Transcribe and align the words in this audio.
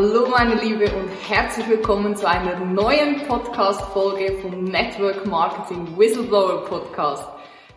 Hallo 0.00 0.28
meine 0.28 0.54
Liebe 0.54 0.84
und 0.84 1.10
herzlich 1.28 1.68
willkommen 1.68 2.14
zu 2.14 2.28
einer 2.28 2.54
neuen 2.60 3.16
Podcast-Folge 3.26 4.38
vom 4.40 4.62
Network 4.62 5.26
Marketing 5.26 5.88
Whistleblower 5.98 6.64
Podcast. 6.66 7.24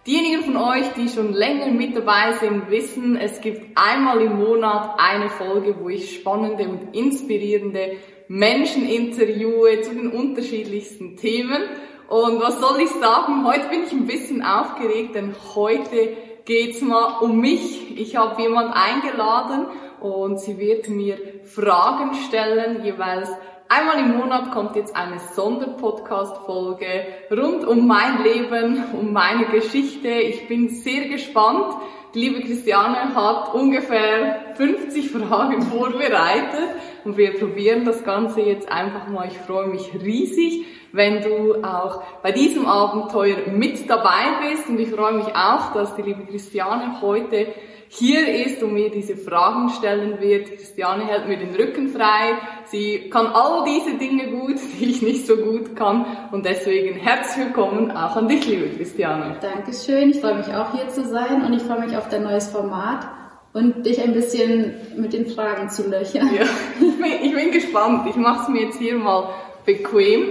Diejenigen 0.06 0.44
von 0.44 0.58
euch, 0.58 0.86
die 0.96 1.10
schon 1.10 1.34
länger 1.34 1.72
mit 1.72 1.96
dabei 1.96 2.34
sind, 2.34 2.70
wissen, 2.70 3.16
es 3.16 3.42
gibt 3.42 3.76
einmal 3.76 4.22
im 4.22 4.38
Monat 4.38 5.00
eine 5.00 5.32
Folge, 5.32 5.76
wo 5.80 5.90
ich 5.90 6.14
spannende 6.14 6.70
und 6.70 6.96
inspirierende 6.96 7.94
Menschen 8.28 8.88
interviewe 8.88 9.82
zu 9.82 9.96
den 9.96 10.12
unterschiedlichsten 10.12 11.18
Themen. 11.18 11.64
Und 12.08 12.40
was 12.40 12.60
soll 12.60 12.82
ich 12.82 12.92
sagen? 12.92 13.48
Heute 13.48 13.68
bin 13.70 13.84
ich 13.84 13.94
ein 13.94 14.06
bisschen 14.06 14.44
aufgeregt, 14.44 15.16
denn 15.16 15.34
heute 15.56 16.16
geht's 16.46 16.82
mal 16.82 17.18
um 17.22 17.40
mich. 17.40 18.00
Ich 18.00 18.16
habe 18.16 18.40
jemand 18.40 18.76
eingeladen 18.76 19.66
und 20.02 20.40
sie 20.40 20.58
wird 20.58 20.90
mir 20.90 21.18
Fragen 21.46 22.14
stellen, 22.28 22.84
jeweils 22.84 23.30
einmal 23.70 24.00
im 24.00 24.18
Monat 24.18 24.52
kommt 24.52 24.76
jetzt 24.76 24.96
eine 24.96 25.20
Sonderpodcast-Folge 25.34 27.06
rund 27.32 27.66
um 27.66 27.88
mein 27.88 28.22
Leben, 28.24 28.84
um 29.00 29.14
meine 29.14 29.46
Geschichte. 29.46 30.10
Ich 30.10 30.48
bin 30.48 30.70
sehr 30.70 31.08
gespannt. 31.08 31.76
Die 32.14 32.20
liebe 32.20 32.42
Christiane 32.42 33.16
hat 33.16 33.54
ungefähr 33.54 34.54
50 34.56 35.12
Fragen 35.12 35.62
vorbereitet 35.72 36.76
und 37.06 37.16
wir 37.16 37.40
probieren 37.40 37.86
das 37.86 38.04
Ganze 38.04 38.42
jetzt 38.42 38.70
einfach 38.70 39.08
mal. 39.08 39.28
Ich 39.28 39.38
freue 39.38 39.68
mich 39.68 39.94
riesig, 39.94 40.66
wenn 40.92 41.22
du 41.22 41.64
auch 41.64 42.04
bei 42.22 42.34
diesem 42.34 42.66
Abenteuer 42.66 43.38
mit 43.54 43.90
dabei 43.90 44.50
bist 44.50 44.68
und 44.68 44.80
ich 44.80 44.90
freue 44.90 45.14
mich 45.14 45.28
auch, 45.34 45.72
dass 45.74 45.96
die 45.96 46.02
liebe 46.02 46.26
Christiane 46.26 47.00
heute 47.02 47.48
hier 47.94 48.46
ist 48.46 48.64
und 48.64 48.74
mir 48.74 48.90
diese 48.90 49.18
Fragen 49.18 49.70
stellen 49.70 50.22
wird. 50.22 50.56
Christiane 50.56 51.06
hält 51.06 51.28
mir 51.28 51.38
den 51.38 51.54
Rücken 51.54 51.90
frei. 51.90 52.38
Sie 52.68 53.10
kann 53.10 53.28
all 53.28 53.66
diese 53.66 53.98
Dinge 53.98 54.32
gut, 54.32 54.56
die 54.80 54.86
ich 54.86 55.02
nicht 55.02 55.28
so 55.28 55.36
gut 55.36 55.76
kann. 55.76 56.06
Und 56.32 56.46
deswegen 56.46 56.96
herzlich 56.96 57.48
willkommen 57.48 57.92
auch 57.92 58.16
an 58.16 58.30
dich, 58.30 58.48
liebe 58.48 58.70
Christiane. 58.78 59.36
Dankeschön. 59.42 60.12
Ich 60.12 60.22
freue 60.22 60.36
mich 60.36 60.48
auch 60.48 60.72
hier 60.74 60.88
zu 60.88 61.06
sein 61.06 61.44
und 61.44 61.52
ich 61.52 61.64
freue 61.64 61.82
mich 61.86 61.98
auf 61.98 62.08
dein 62.08 62.24
neues 62.24 62.48
Format 62.48 63.10
und 63.52 63.86
dich 63.86 64.02
ein 64.02 64.14
bisschen 64.14 64.74
mit 64.96 65.12
den 65.12 65.26
Fragen 65.26 65.70
zu 65.70 65.90
löchern. 65.90 66.30
Ja, 66.34 66.46
ich 66.80 66.98
bin, 66.98 67.12
ich 67.24 67.36
bin 67.36 67.52
gespannt. 67.52 68.08
Ich 68.10 68.16
mache 68.16 68.44
es 68.44 68.48
mir 68.48 68.62
jetzt 68.68 68.80
hier 68.80 68.96
mal 68.96 69.32
bequem 69.66 70.30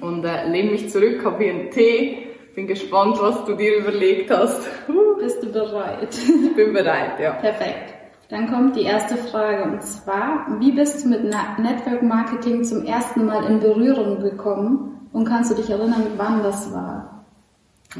und 0.00 0.24
äh, 0.24 0.48
lehne 0.48 0.70
mich 0.70 0.88
zurück, 0.88 1.22
habe 1.26 1.44
hier 1.44 1.52
einen 1.52 1.70
Tee 1.70 2.27
bin 2.58 2.66
gespannt, 2.66 3.16
was 3.20 3.44
du 3.44 3.54
dir 3.54 3.78
überlegt 3.78 4.32
hast. 4.32 4.68
Bist 5.20 5.40
du 5.44 5.52
bereit? 5.52 6.08
Ich 6.10 6.56
bin 6.56 6.72
bereit, 6.72 7.20
ja. 7.20 7.34
Perfekt. 7.34 7.94
Dann 8.30 8.50
kommt 8.50 8.74
die 8.74 8.82
erste 8.82 9.16
Frage 9.16 9.62
und 9.62 9.80
zwar, 9.80 10.44
wie 10.58 10.72
bist 10.72 11.04
du 11.04 11.10
mit 11.10 11.22
Network 11.22 12.02
Marketing 12.02 12.64
zum 12.64 12.84
ersten 12.84 13.26
Mal 13.26 13.44
in 13.44 13.60
Berührung 13.60 14.20
gekommen 14.20 15.08
und 15.12 15.24
kannst 15.24 15.52
du 15.52 15.54
dich 15.54 15.70
erinnern, 15.70 16.08
wann 16.16 16.42
das 16.42 16.72
war? 16.74 17.24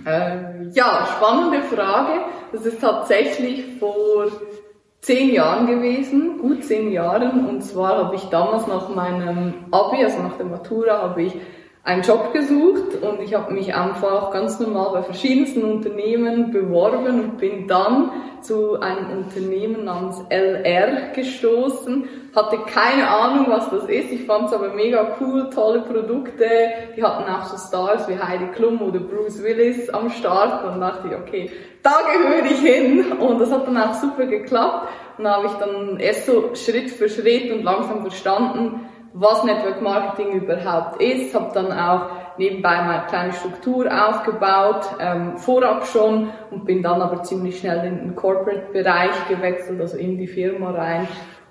Äh, 0.05 0.67
ja, 0.73 1.07
spannende 1.17 1.63
Frage. 1.63 2.23
Das 2.51 2.67
ist 2.67 2.81
tatsächlich 2.81 3.79
vor 3.79 4.27
zehn 5.03 5.33
Jahren 5.33 5.69
gewesen, 5.69 6.39
gut 6.39 6.65
zehn 6.65 6.91
Jahren. 6.91 7.47
Und 7.47 7.63
zwar 7.63 7.97
habe 7.99 8.17
ich 8.17 8.25
damals 8.25 8.67
nach 8.67 8.93
meinem 8.93 9.55
Abi, 9.71 10.05
also 10.05 10.21
nach 10.21 10.37
der 10.37 10.47
Matura, 10.47 11.01
habe 11.01 11.23
ich 11.23 11.35
einen 11.85 12.03
Job 12.03 12.33
gesucht 12.33 12.97
und 13.01 13.21
ich 13.23 13.35
habe 13.35 13.53
mich 13.53 13.75
einfach 13.75 14.31
ganz 14.31 14.61
normal 14.61 14.91
bei 14.93 15.03
verschiedensten 15.03 15.65
Unternehmen 15.65 16.51
beworben 16.51 17.21
und 17.21 17.39
bin 17.39 17.67
dann 17.67 18.11
zu 18.43 18.79
einem 18.81 19.11
Unternehmen 19.11 19.85
namens 19.85 20.23
LR 20.29 21.13
gestoßen. 21.15 22.09
Hatte 22.35 22.59
keine 22.73 23.09
Ahnung, 23.09 23.47
was 23.49 23.71
das 23.71 23.85
ist. 23.85 24.13
Ich 24.13 24.25
fand 24.25 24.49
es 24.49 24.53
aber 24.53 24.75
mega 24.75 25.17
cool, 25.21 25.51
tolle 25.51 25.81
Produkte. 25.81 26.47
Die 26.97 27.03
hatten 27.03 27.29
auch 27.31 27.45
so 27.45 27.57
Stars 27.57 28.09
wie 28.09 28.19
Heidi 28.19 28.49
Klum 28.55 28.81
oder 28.83 29.01
Bruce 29.01 29.43
Willis 29.43 29.89
am 29.91 30.11
Start 30.11 30.65
und 30.65 30.81
dachte 30.81 31.09
ich, 31.09 31.15
okay, 31.15 31.51
da 31.83 32.01
gehöre 32.13 32.45
ich 32.45 32.61
hin. 32.61 33.13
Und 33.13 33.41
das 33.41 33.51
hat 33.51 33.67
dann 33.67 33.79
auch 33.79 33.95
super 33.95 34.27
geklappt. 34.27 34.89
Und 35.17 35.25
da 35.25 35.37
habe 35.37 35.47
ich 35.47 35.53
dann 35.55 35.99
erst 35.99 36.27
so 36.27 36.55
Schritt 36.55 36.91
für 36.91 37.09
Schritt 37.09 37.51
und 37.53 37.65
langsam 37.65 38.03
verstanden, 38.03 38.88
was 39.13 39.45
Network 39.45 39.83
Marketing 39.83 40.33
überhaupt 40.33 41.01
ist, 41.01 41.35
habe 41.35 41.51
dann 41.55 41.73
auch 41.73 42.11
nebenbei 42.39 42.83
meine 42.83 43.07
kleine 43.09 43.33
Struktur 43.33 43.87
aufgebaut, 43.91 44.87
ähm, 45.01 45.37
vorab 45.39 45.87
schon 45.87 46.31
und 46.51 46.65
bin 46.65 46.83
dann 46.83 47.01
aber 47.03 47.23
ziemlich 47.23 47.59
schnell 47.59 47.85
in 47.87 47.99
den 47.99 48.17
Corporate-Bereich 48.17 49.29
gewechselt, 49.29 49.81
also 49.81 49.97
in 49.97 50.19
die 50.19 50.27
Firma 50.27 50.71
rein 50.71 51.09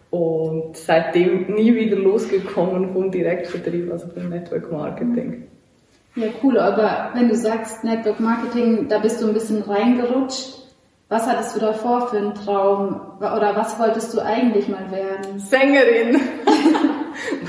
und 0.09 0.77
seitdem 0.77 1.53
nie 1.53 1.75
wieder 1.75 1.97
losgekommen 1.97 2.93
vom 2.93 3.11
Direktvertrieb, 3.11 3.91
also 3.91 4.07
vom 4.07 4.29
Network 4.29 4.71
Marketing. 4.71 5.47
Ja, 6.15 6.27
cool, 6.41 6.57
aber 6.57 7.11
wenn 7.13 7.29
du 7.29 7.35
sagst 7.35 7.83
Network 7.83 8.19
Marketing, 8.19 8.87
da 8.87 8.99
bist 8.99 9.21
du 9.21 9.27
ein 9.27 9.33
bisschen 9.33 9.61
reingerutscht. 9.61 10.57
Was 11.09 11.27
hattest 11.27 11.55
du 11.55 11.59
davor 11.59 12.07
für 12.07 12.17
einen 12.17 12.33
Traum? 12.33 12.99
Oder 13.19 13.55
was 13.55 13.79
wolltest 13.79 14.13
du 14.13 14.19
eigentlich 14.19 14.67
mal 14.67 14.91
werden? 14.91 15.39
Sängerin! 15.39 16.19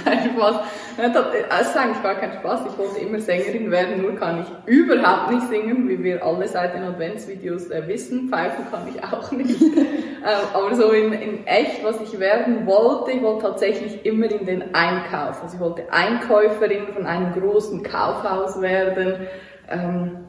Nein, 0.09 0.31
Spaß. 0.35 0.57
Das 0.97 1.69
ist 1.69 1.77
eigentlich 1.77 2.03
gar 2.03 2.15
kein 2.15 2.33
Spaß. 2.33 2.61
Ich 2.71 2.79
wollte 2.79 2.99
immer 3.01 3.21
Sängerin 3.21 3.71
werden, 3.71 4.03
nur 4.03 4.15
kann 4.17 4.43
ich 4.43 4.73
überhaupt 4.73 5.31
nicht 5.33 5.49
singen, 5.49 5.89
wie 5.89 6.03
wir 6.03 6.25
alle 6.25 6.49
seit 6.49 6.75
den 6.75 6.83
Adventsvideos 6.83 7.71
äh, 7.71 7.87
wissen. 7.87 8.29
Pfeifen 8.29 8.65
kann 8.71 8.89
ich 8.89 9.03
auch 9.03 9.31
nicht. 9.33 9.61
äh, 10.25 10.55
aber 10.55 10.75
so 10.75 10.91
in, 10.91 11.13
in 11.13 11.47
echt, 11.47 11.85
was 11.85 12.01
ich 12.01 12.19
werden 12.19 12.67
wollte, 12.67 13.13
ich 13.13 13.23
wollte 13.23 13.47
tatsächlich 13.47 14.05
immer 14.05 14.31
in 14.31 14.47
den 14.47 14.75
Einkauf. 14.75 15.43
Also 15.43 15.57
ich 15.57 15.61
wollte 15.61 15.93
Einkäuferin 15.93 16.89
von 16.95 17.07
einem 17.07 17.33
großen 17.33 17.83
Kaufhaus 17.83 18.61
werden. 18.61 19.27
Ähm, 19.71 20.28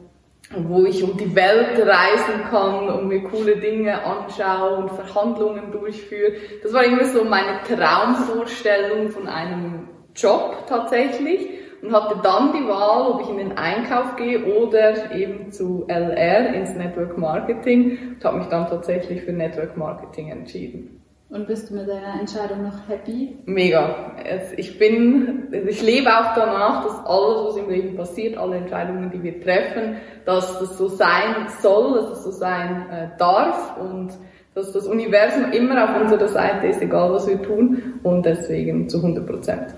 wo 0.56 0.84
ich 0.84 1.02
um 1.04 1.16
die 1.16 1.34
Welt 1.36 1.78
reisen 1.78 2.44
kann 2.50 2.88
und 2.88 3.08
mir 3.08 3.22
coole 3.22 3.56
Dinge 3.56 4.02
anschaue 4.04 4.78
und 4.78 4.90
Verhandlungen 4.90 5.70
durchführe. 5.70 6.32
Das 6.62 6.72
war 6.72 6.84
immer 6.84 7.04
so 7.04 7.24
meine 7.24 7.60
Traumvorstellung 7.62 9.10
von 9.10 9.28
einem 9.28 9.88
Job 10.14 10.66
tatsächlich 10.68 11.46
und 11.82 11.92
hatte 11.92 12.20
dann 12.22 12.52
die 12.52 12.68
Wahl, 12.68 13.12
ob 13.12 13.22
ich 13.22 13.30
in 13.30 13.38
den 13.38 13.56
Einkauf 13.56 14.16
gehe 14.16 14.44
oder 14.44 15.14
eben 15.14 15.52
zu 15.52 15.84
LR 15.88 16.52
ins 16.52 16.74
Network 16.74 17.16
Marketing 17.16 18.16
und 18.16 18.24
habe 18.24 18.38
mich 18.38 18.48
dann 18.48 18.66
tatsächlich 18.66 19.22
für 19.22 19.32
Network 19.32 19.76
Marketing 19.76 20.30
entschieden. 20.30 20.99
Und 21.30 21.46
bist 21.46 21.70
du 21.70 21.74
mit 21.74 21.88
deiner 21.88 22.18
Entscheidung 22.18 22.64
noch 22.64 22.88
happy? 22.88 23.36
Mega. 23.46 24.16
Ich 24.56 24.80
bin, 24.80 25.46
ich 25.52 25.80
lebe 25.80 26.08
auch 26.08 26.34
danach, 26.34 26.84
dass 26.84 27.06
alles, 27.06 27.44
was 27.46 27.56
im 27.56 27.70
Leben 27.70 27.96
passiert, 27.96 28.36
alle 28.36 28.56
Entscheidungen, 28.56 29.12
die 29.12 29.22
wir 29.22 29.40
treffen, 29.40 29.98
dass 30.24 30.58
das 30.58 30.76
so 30.76 30.88
sein 30.88 31.46
soll, 31.62 31.94
dass 31.94 32.10
das 32.10 32.24
so 32.24 32.30
sein 32.32 32.86
äh, 32.90 33.16
darf 33.16 33.76
und 33.78 34.10
dass 34.56 34.72
das 34.72 34.88
Universum 34.88 35.52
immer 35.52 35.84
auf 35.84 36.00
unserer 36.00 36.26
Seite 36.26 36.66
ist, 36.66 36.82
egal 36.82 37.12
was 37.12 37.28
wir 37.28 37.40
tun 37.40 38.00
und 38.02 38.26
deswegen 38.26 38.88
zu 38.88 38.96
100 38.96 39.24
Prozent. 39.24 39.74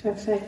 Perfekt. 0.00 0.44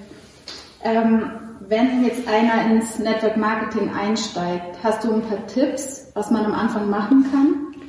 Ähm, 0.85 1.33
wenn 1.69 2.05
jetzt 2.05 2.29
einer 2.29 2.71
ins 2.71 3.01
Network 3.01 3.37
Marketing 3.37 3.91
einsteigt, 3.93 4.79
hast 4.85 5.03
du 5.03 5.15
ein 5.15 5.23
paar 5.23 5.45
Tipps, 5.49 6.13
was 6.15 6.31
man 6.31 6.45
am 6.45 6.55
Anfang 6.55 6.89
machen 6.89 7.27
kann? 7.33 7.83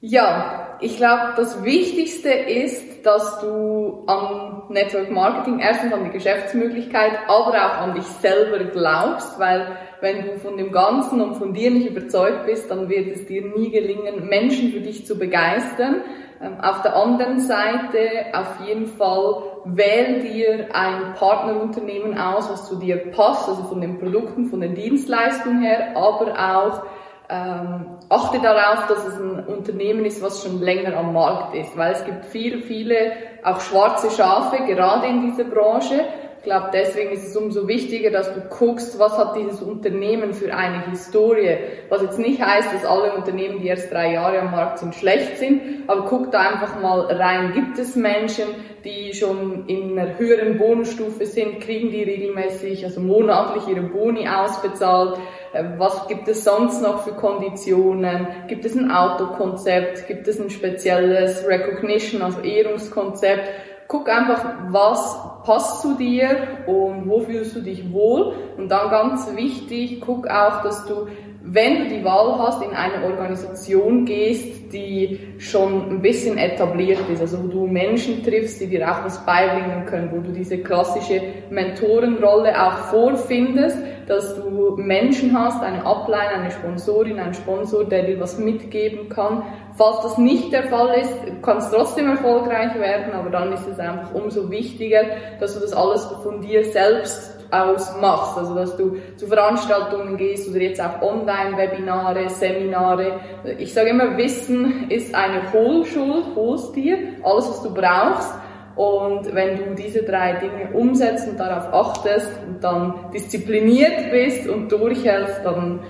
Ja, 0.00 0.65
ich 0.80 0.96
glaube, 0.96 1.34
das 1.36 1.64
Wichtigste 1.64 2.28
ist, 2.28 3.04
dass 3.04 3.40
du 3.40 4.04
an 4.06 4.62
Network 4.68 5.10
Marketing 5.10 5.60
erstens 5.60 5.92
an 5.92 6.04
die 6.04 6.10
Geschäftsmöglichkeit, 6.10 7.12
aber 7.28 7.54
auch 7.54 7.78
an 7.82 7.94
dich 7.94 8.04
selber 8.04 8.64
glaubst, 8.64 9.38
weil 9.38 9.78
wenn 10.00 10.24
du 10.26 10.38
von 10.38 10.56
dem 10.56 10.72
Ganzen 10.72 11.20
und 11.20 11.36
von 11.36 11.52
dir 11.54 11.70
nicht 11.70 11.88
überzeugt 11.88 12.46
bist, 12.46 12.70
dann 12.70 12.88
wird 12.88 13.08
es 13.08 13.26
dir 13.26 13.42
nie 13.42 13.70
gelingen, 13.70 14.28
Menschen 14.28 14.72
für 14.72 14.80
dich 14.80 15.06
zu 15.06 15.18
begeistern. 15.18 16.02
Ähm, 16.42 16.60
auf 16.60 16.82
der 16.82 16.94
anderen 16.94 17.40
Seite 17.40 18.26
auf 18.34 18.66
jeden 18.66 18.86
Fall 18.86 19.42
wähl 19.64 20.20
dir 20.20 20.68
ein 20.74 21.14
Partnerunternehmen 21.14 22.18
aus, 22.18 22.50
was 22.50 22.68
zu 22.68 22.76
dir 22.76 22.96
passt, 23.10 23.48
also 23.48 23.62
von 23.64 23.80
den 23.80 23.98
Produkten, 23.98 24.46
von 24.46 24.60
den 24.60 24.74
Dienstleistungen 24.74 25.62
her, 25.62 25.96
aber 25.96 26.32
auch 26.38 26.82
ähm, 27.28 27.98
achte 28.08 28.40
darauf, 28.40 28.86
dass 28.86 29.06
es 29.06 29.18
ein 29.18 29.44
Unternehmen 29.46 30.04
ist, 30.04 30.22
was 30.22 30.42
schon 30.42 30.60
länger 30.60 30.96
am 30.96 31.12
Markt 31.12 31.54
ist, 31.54 31.76
weil 31.76 31.92
es 31.92 32.04
gibt 32.04 32.24
viele, 32.26 32.58
viele 32.62 33.12
auch 33.42 33.60
schwarze 33.60 34.10
Schafe, 34.10 34.64
gerade 34.64 35.06
in 35.06 35.22
dieser 35.22 35.44
Branche. 35.44 36.04
glaube, 36.46 36.70
deswegen 36.72 37.10
ist 37.10 37.26
es 37.26 37.36
umso 37.36 37.66
wichtiger, 37.66 38.10
dass 38.10 38.32
du 38.32 38.40
guckst, 38.40 38.98
was 39.00 39.18
hat 39.18 39.36
dieses 39.36 39.60
Unternehmen 39.60 40.32
für 40.32 40.54
eine 40.54 40.86
Historie. 40.88 41.58
Was 41.88 42.02
jetzt 42.02 42.20
nicht 42.20 42.40
heißt, 42.40 42.72
dass 42.72 42.84
alle 42.84 43.12
Unternehmen, 43.14 43.60
die 43.60 43.66
erst 43.66 43.92
drei 43.92 44.12
Jahre 44.12 44.38
am 44.38 44.52
Markt 44.52 44.78
sind, 44.78 44.94
schlecht 44.94 45.38
sind, 45.38 45.88
aber 45.88 46.04
guck 46.04 46.30
da 46.30 46.38
einfach 46.38 46.80
mal 46.80 47.00
rein. 47.06 47.52
Gibt 47.52 47.78
es 47.78 47.96
Menschen, 47.96 48.46
die 48.84 49.12
schon 49.12 49.66
in 49.66 49.98
einer 49.98 50.16
höheren 50.18 50.56
Bonusstufe 50.56 51.26
sind, 51.26 51.60
kriegen 51.60 51.90
die 51.90 52.04
regelmäßig, 52.04 52.84
also 52.84 53.00
monatlich 53.00 53.66
ihre 53.66 53.82
Boni 53.82 54.28
ausbezahlt? 54.28 55.18
Äh, 55.56 55.78
was 55.78 56.06
gibt 56.08 56.28
es 56.28 56.44
sonst 56.44 56.82
noch 56.82 57.04
für 57.04 57.12
Konditionen? 57.12 58.26
Gibt 58.48 58.64
es 58.64 58.76
ein 58.76 58.90
Autokonzept? 58.90 60.06
Gibt 60.06 60.28
es 60.28 60.40
ein 60.40 60.50
spezielles 60.50 61.46
Recognition, 61.46 62.22
also 62.22 62.40
Ehrungskonzept? 62.40 63.48
guck 63.88 64.08
einfach, 64.08 64.44
was 64.68 65.16
passt 65.44 65.82
zu 65.82 65.94
dir 65.94 66.36
und 66.66 67.08
wo 67.08 67.20
fühlst 67.20 67.54
du 67.56 67.60
dich 67.60 67.92
wohl. 67.92 68.34
Und 68.56 68.68
dann 68.68 68.90
ganz 68.90 69.34
wichtig, 69.36 70.00
guck 70.00 70.28
auch, 70.28 70.62
dass 70.62 70.86
du, 70.86 71.08
wenn 71.48 71.84
du 71.84 71.96
die 71.96 72.04
Wahl 72.04 72.38
hast, 72.38 72.62
in 72.62 72.70
eine 72.70 73.04
Organisation 73.04 74.04
gehst, 74.04 74.72
die 74.72 75.20
schon 75.38 75.90
ein 75.90 76.02
bisschen 76.02 76.38
etabliert 76.38 76.98
ist, 77.12 77.20
also 77.20 77.44
wo 77.44 77.46
du 77.46 77.66
Menschen 77.66 78.24
triffst, 78.24 78.60
die 78.60 78.66
dir 78.66 78.90
auch 78.90 79.04
was 79.04 79.24
beibringen 79.24 79.86
können, 79.86 80.10
wo 80.12 80.18
du 80.18 80.32
diese 80.32 80.58
klassische 80.58 81.20
Mentorenrolle 81.50 82.52
auch 82.60 82.78
vorfindest, 82.90 83.78
dass 84.08 84.34
du 84.36 84.76
Menschen 84.76 85.38
hast, 85.38 85.62
eine 85.62 85.84
Upline, 85.84 86.30
eine 86.30 86.50
Sponsorin, 86.50 87.20
einen 87.20 87.34
Sponsor, 87.34 87.84
der 87.84 88.04
dir 88.04 88.20
was 88.20 88.38
mitgeben 88.38 89.08
kann. 89.08 89.42
Falls 89.76 90.00
das 90.02 90.18
nicht 90.18 90.52
der 90.52 90.64
Fall 90.64 90.98
ist, 91.00 91.42
kann 91.42 91.58
es 91.58 91.70
trotzdem 91.70 92.08
erfolgreich 92.08 92.74
werden, 92.78 93.12
aber 93.12 93.30
dann 93.30 93.52
ist 93.52 93.66
es 93.68 93.78
einfach 93.78 94.12
umso 94.14 94.50
wichtiger, 94.50 95.02
dass 95.38 95.54
du 95.54 95.60
das 95.60 95.72
alles 95.72 96.04
von 96.22 96.40
dir 96.40 96.64
selbst 96.64 97.35
aus 97.50 97.96
machst, 98.00 98.38
also 98.38 98.54
dass 98.54 98.76
du 98.76 98.96
zu 99.16 99.26
Veranstaltungen 99.26 100.16
gehst 100.16 100.48
oder 100.48 100.60
jetzt 100.60 100.80
auch 100.80 101.02
Online-Webinare, 101.02 102.28
Seminare. 102.28 103.20
Ich 103.58 103.72
sage 103.72 103.90
immer, 103.90 104.16
Wissen 104.16 104.90
ist 104.90 105.14
eine 105.14 105.52
Hohlschuld, 105.52 106.24
holst 106.34 106.74
dir 106.76 106.98
alles, 107.22 107.48
was 107.48 107.62
du 107.62 107.72
brauchst 107.72 108.32
und 108.76 109.34
wenn 109.34 109.56
du 109.56 109.74
diese 109.74 110.02
drei 110.02 110.34
Dinge 110.34 110.70
umsetzt 110.74 111.28
und 111.28 111.40
darauf 111.40 111.72
achtest 111.72 112.30
und 112.46 112.62
dann 112.62 113.10
diszipliniert 113.12 114.10
bist 114.10 114.48
und 114.48 114.70
durchhältst, 114.70 115.40
dann 115.44 115.80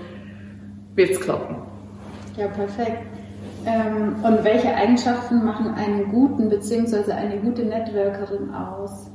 wird 0.95 1.11
es 1.11 1.19
klappen. 1.19 1.57
Ja, 2.37 2.47
perfekt. 2.47 3.03
Ähm, 3.65 4.15
und 4.23 4.43
welche 4.45 4.73
Eigenschaften 4.73 5.43
machen 5.43 5.73
einen 5.73 6.09
guten 6.09 6.47
bzw. 6.47 7.11
eine 7.11 7.37
gute 7.37 7.65
Networkerin 7.65 8.53
aus? 8.53 9.11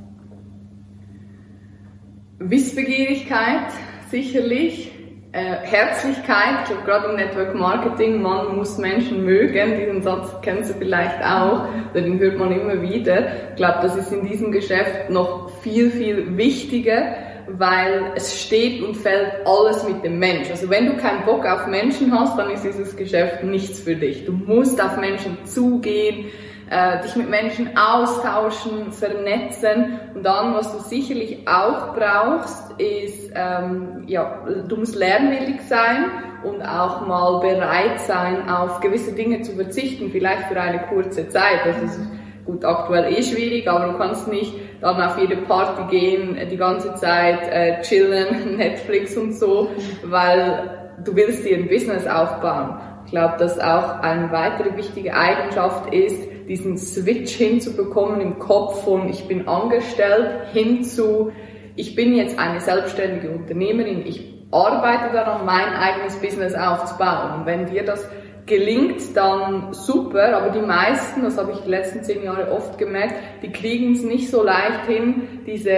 Wissbegierigkeit 2.51 3.73
sicherlich, 4.11 4.93
äh, 5.33 5.57
Herzlichkeit, 5.63 6.65
ich 6.65 6.69
glaube 6.69 6.85
gerade 6.85 7.09
im 7.09 7.17
Network 7.17 7.55
Marketing, 7.55 8.21
man 8.21 8.57
muss 8.57 8.77
Menschen 8.77 9.25
mögen, 9.25 9.79
diesen 9.79 10.03
Satz 10.03 10.29
kennen 10.43 10.63
Sie 10.63 10.75
vielleicht 10.75 11.23
auch, 11.25 11.67
den 11.95 12.19
hört 12.19 12.39
man 12.39 12.53
immer 12.53 12.83
wieder. 12.83 13.51
Ich 13.51 13.57
glaube, 13.57 13.79
das 13.83 13.97
ist 13.97 14.13
in 14.13 14.27
diesem 14.27 14.53
Geschäft 14.53 15.09
noch 15.09 15.51
viel, 15.63 15.91
viel 15.91 16.37
wichtiger, 16.37 17.15
weil 17.49 18.13
es 18.15 18.43
steht 18.43 18.83
und 18.83 18.97
fällt 18.97 19.47
alles 19.47 19.87
mit 19.89 20.05
dem 20.05 20.19
Mensch. 20.19 20.51
Also 20.51 20.69
wenn 20.69 20.87
du 20.87 20.97
keinen 20.97 21.25
Bock 21.25 21.47
auf 21.47 21.67
Menschen 21.67 22.13
hast, 22.13 22.39
dann 22.39 22.51
ist 22.51 22.65
dieses 22.65 22.95
Geschäft 22.95 23.43
nichts 23.43 23.81
für 23.81 23.97
dich. 23.97 24.27
Du 24.27 24.33
musst 24.33 24.83
auf 24.83 24.99
Menschen 24.99 25.39
zugehen, 25.45 26.27
äh, 26.71 27.03
dich 27.03 27.17
mit 27.17 27.29
Menschen 27.29 27.77
austauschen, 27.77 28.93
vernetzen 28.93 30.01
und 30.15 30.25
dann, 30.25 30.55
was 30.55 30.73
du 30.73 30.83
sicherlich 30.89 31.47
auch 31.47 31.95
brauchst, 31.95 32.73
ist, 32.81 33.33
ähm, 33.35 34.05
ja, 34.07 34.45
du 34.69 34.77
musst 34.77 34.95
lernwillig 34.95 35.61
sein 35.69 36.07
und 36.45 36.63
auch 36.63 37.07
mal 37.07 37.41
bereit 37.41 38.01
sein, 38.01 38.49
auf 38.49 38.81
gewisse 38.81 39.13
Dinge 39.13 39.43
zu 39.43 39.53
verzichten, 39.53 40.11
vielleicht 40.11 40.45
für 40.45 40.61
eine 40.61 40.81
kurze 40.89 41.29
Zeit. 41.29 41.61
Das 41.65 41.83
ist 41.83 42.01
gut 42.45 42.65
aktuell 42.65 43.13
eh 43.13 43.23
schwierig, 43.23 43.69
aber 43.69 43.93
du 43.93 43.99
kannst 43.99 44.29
nicht 44.29 44.55
dann 44.81 45.01
auf 45.01 45.17
jede 45.19 45.37
Party 45.37 45.97
gehen, 45.97 46.37
die 46.51 46.57
ganze 46.57 46.95
Zeit 46.95 47.49
äh, 47.49 47.81
chillen, 47.83 48.57
Netflix 48.57 49.17
und 49.17 49.33
so, 49.33 49.69
weil 50.05 50.91
du 51.05 51.15
willst 51.15 51.45
dir 51.45 51.57
ein 51.57 51.69
Business 51.69 52.07
aufbauen. 52.07 52.79
Ich 53.05 53.13
glaube, 53.13 53.35
dass 53.39 53.59
auch 53.59 54.01
eine 54.01 54.31
weitere 54.33 54.77
wichtige 54.77 55.15
Eigenschaft 55.15 55.93
ist, 55.93 56.32
diesen 56.49 56.79
Switch 56.79 57.33
hinzubekommen 57.35 58.21
im 58.21 58.39
Kopf 58.39 58.85
von 58.85 59.09
ich 59.09 59.27
bin 59.27 59.49
angestellt 59.49 60.49
hin 60.53 60.85
zu 60.85 61.33
ich 61.75 61.95
bin 61.95 62.15
jetzt 62.15 62.39
eine 62.39 62.61
selbstständige 62.61 63.31
Unternehmerin, 63.31 64.05
ich 64.07 64.33
arbeite 64.51 65.13
daran, 65.13 65.47
mein 65.47 65.73
eigenes 65.75 66.17
Business 66.17 66.55
aufzubauen. 66.55 67.41
Und 67.41 67.47
wenn 67.47 67.67
dir 67.67 67.85
das 67.85 68.07
gelingt, 68.45 69.17
dann 69.17 69.73
super, 69.73 70.37
aber 70.37 70.51
die 70.51 70.65
meisten, 70.65 71.23
das 71.23 71.39
habe 71.39 71.53
ich 71.53 71.59
die 71.61 71.71
letzten 71.71 72.03
zehn 72.03 72.25
Jahre 72.25 72.53
oft 72.53 72.77
gemerkt, 72.77 73.15
die 73.43 73.51
kriegen 73.51 73.93
es 73.93 74.03
nicht 74.03 74.31
so 74.31 74.43
leicht 74.43 74.87
hin, 74.87 75.43
diese, 75.47 75.77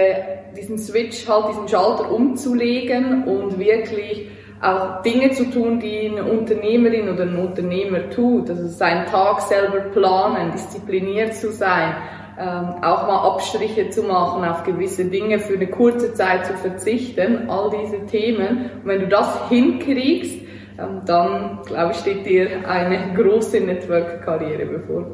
diesen 0.57 0.77
Switch, 0.77 1.27
halt 1.27 1.49
diesen 1.49 1.67
Schalter 1.67 2.11
umzulegen 2.11 3.23
und 3.23 3.59
wirklich 3.59 4.29
auch 4.61 5.01
Dinge 5.01 5.31
zu 5.31 5.49
tun, 5.51 5.79
die 5.79 6.09
eine 6.09 6.23
Unternehmerin 6.23 7.09
oder 7.09 7.23
ein 7.23 7.37
Unternehmer 7.37 8.09
tut. 8.09 8.49
Also 8.49 8.67
seinen 8.67 9.05
Tag 9.05 9.41
selber 9.41 9.79
planen, 9.91 10.51
diszipliniert 10.53 11.35
zu 11.35 11.51
sein, 11.51 11.95
ähm, 12.39 12.83
auch 12.83 13.07
mal 13.07 13.27
Abstriche 13.33 13.89
zu 13.89 14.03
machen, 14.03 14.43
auf 14.43 14.63
gewisse 14.63 15.05
Dinge 15.05 15.39
für 15.39 15.55
eine 15.55 15.67
kurze 15.67 16.13
Zeit 16.13 16.45
zu 16.45 16.53
verzichten, 16.53 17.49
all 17.49 17.69
diese 17.69 18.05
Themen. 18.05 18.71
Und 18.75 18.85
wenn 18.85 18.99
du 19.01 19.07
das 19.07 19.49
hinkriegst, 19.49 20.45
ähm, 20.77 21.01
dann, 21.05 21.59
glaube 21.65 21.93
ich, 21.93 21.99
steht 21.99 22.25
dir 22.25 22.67
eine 22.67 23.13
große 23.13 23.61
Network-Karriere 23.61 24.65
bevor. 24.65 25.05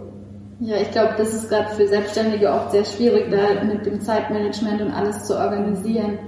Ja, 0.59 0.77
ich 0.77 0.91
glaube, 0.91 1.15
das 1.17 1.33
ist 1.33 1.49
gerade 1.49 1.69
für 1.75 1.87
Selbstständige 1.87 2.51
oft 2.51 2.71
sehr 2.71 2.85
schwierig, 2.85 3.31
da 3.31 3.63
mit 3.63 3.85
dem 3.85 3.99
Zeitmanagement 3.99 4.81
und 4.81 4.91
alles 4.91 5.25
zu 5.25 5.35
organisieren. 5.35 6.19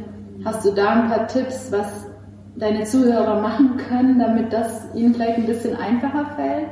Hast 0.43 0.65
du 0.65 0.71
da 0.71 0.89
ein 0.89 1.09
paar 1.09 1.27
Tipps, 1.27 1.71
was 1.71 2.07
deine 2.55 2.83
Zuhörer 2.83 3.41
machen 3.41 3.77
können, 3.77 4.19
damit 4.19 4.53
das 4.53 4.93
ihnen 4.93 5.13
vielleicht 5.13 5.37
ein 5.37 5.45
bisschen 5.45 5.75
einfacher 5.75 6.35
fällt? 6.35 6.67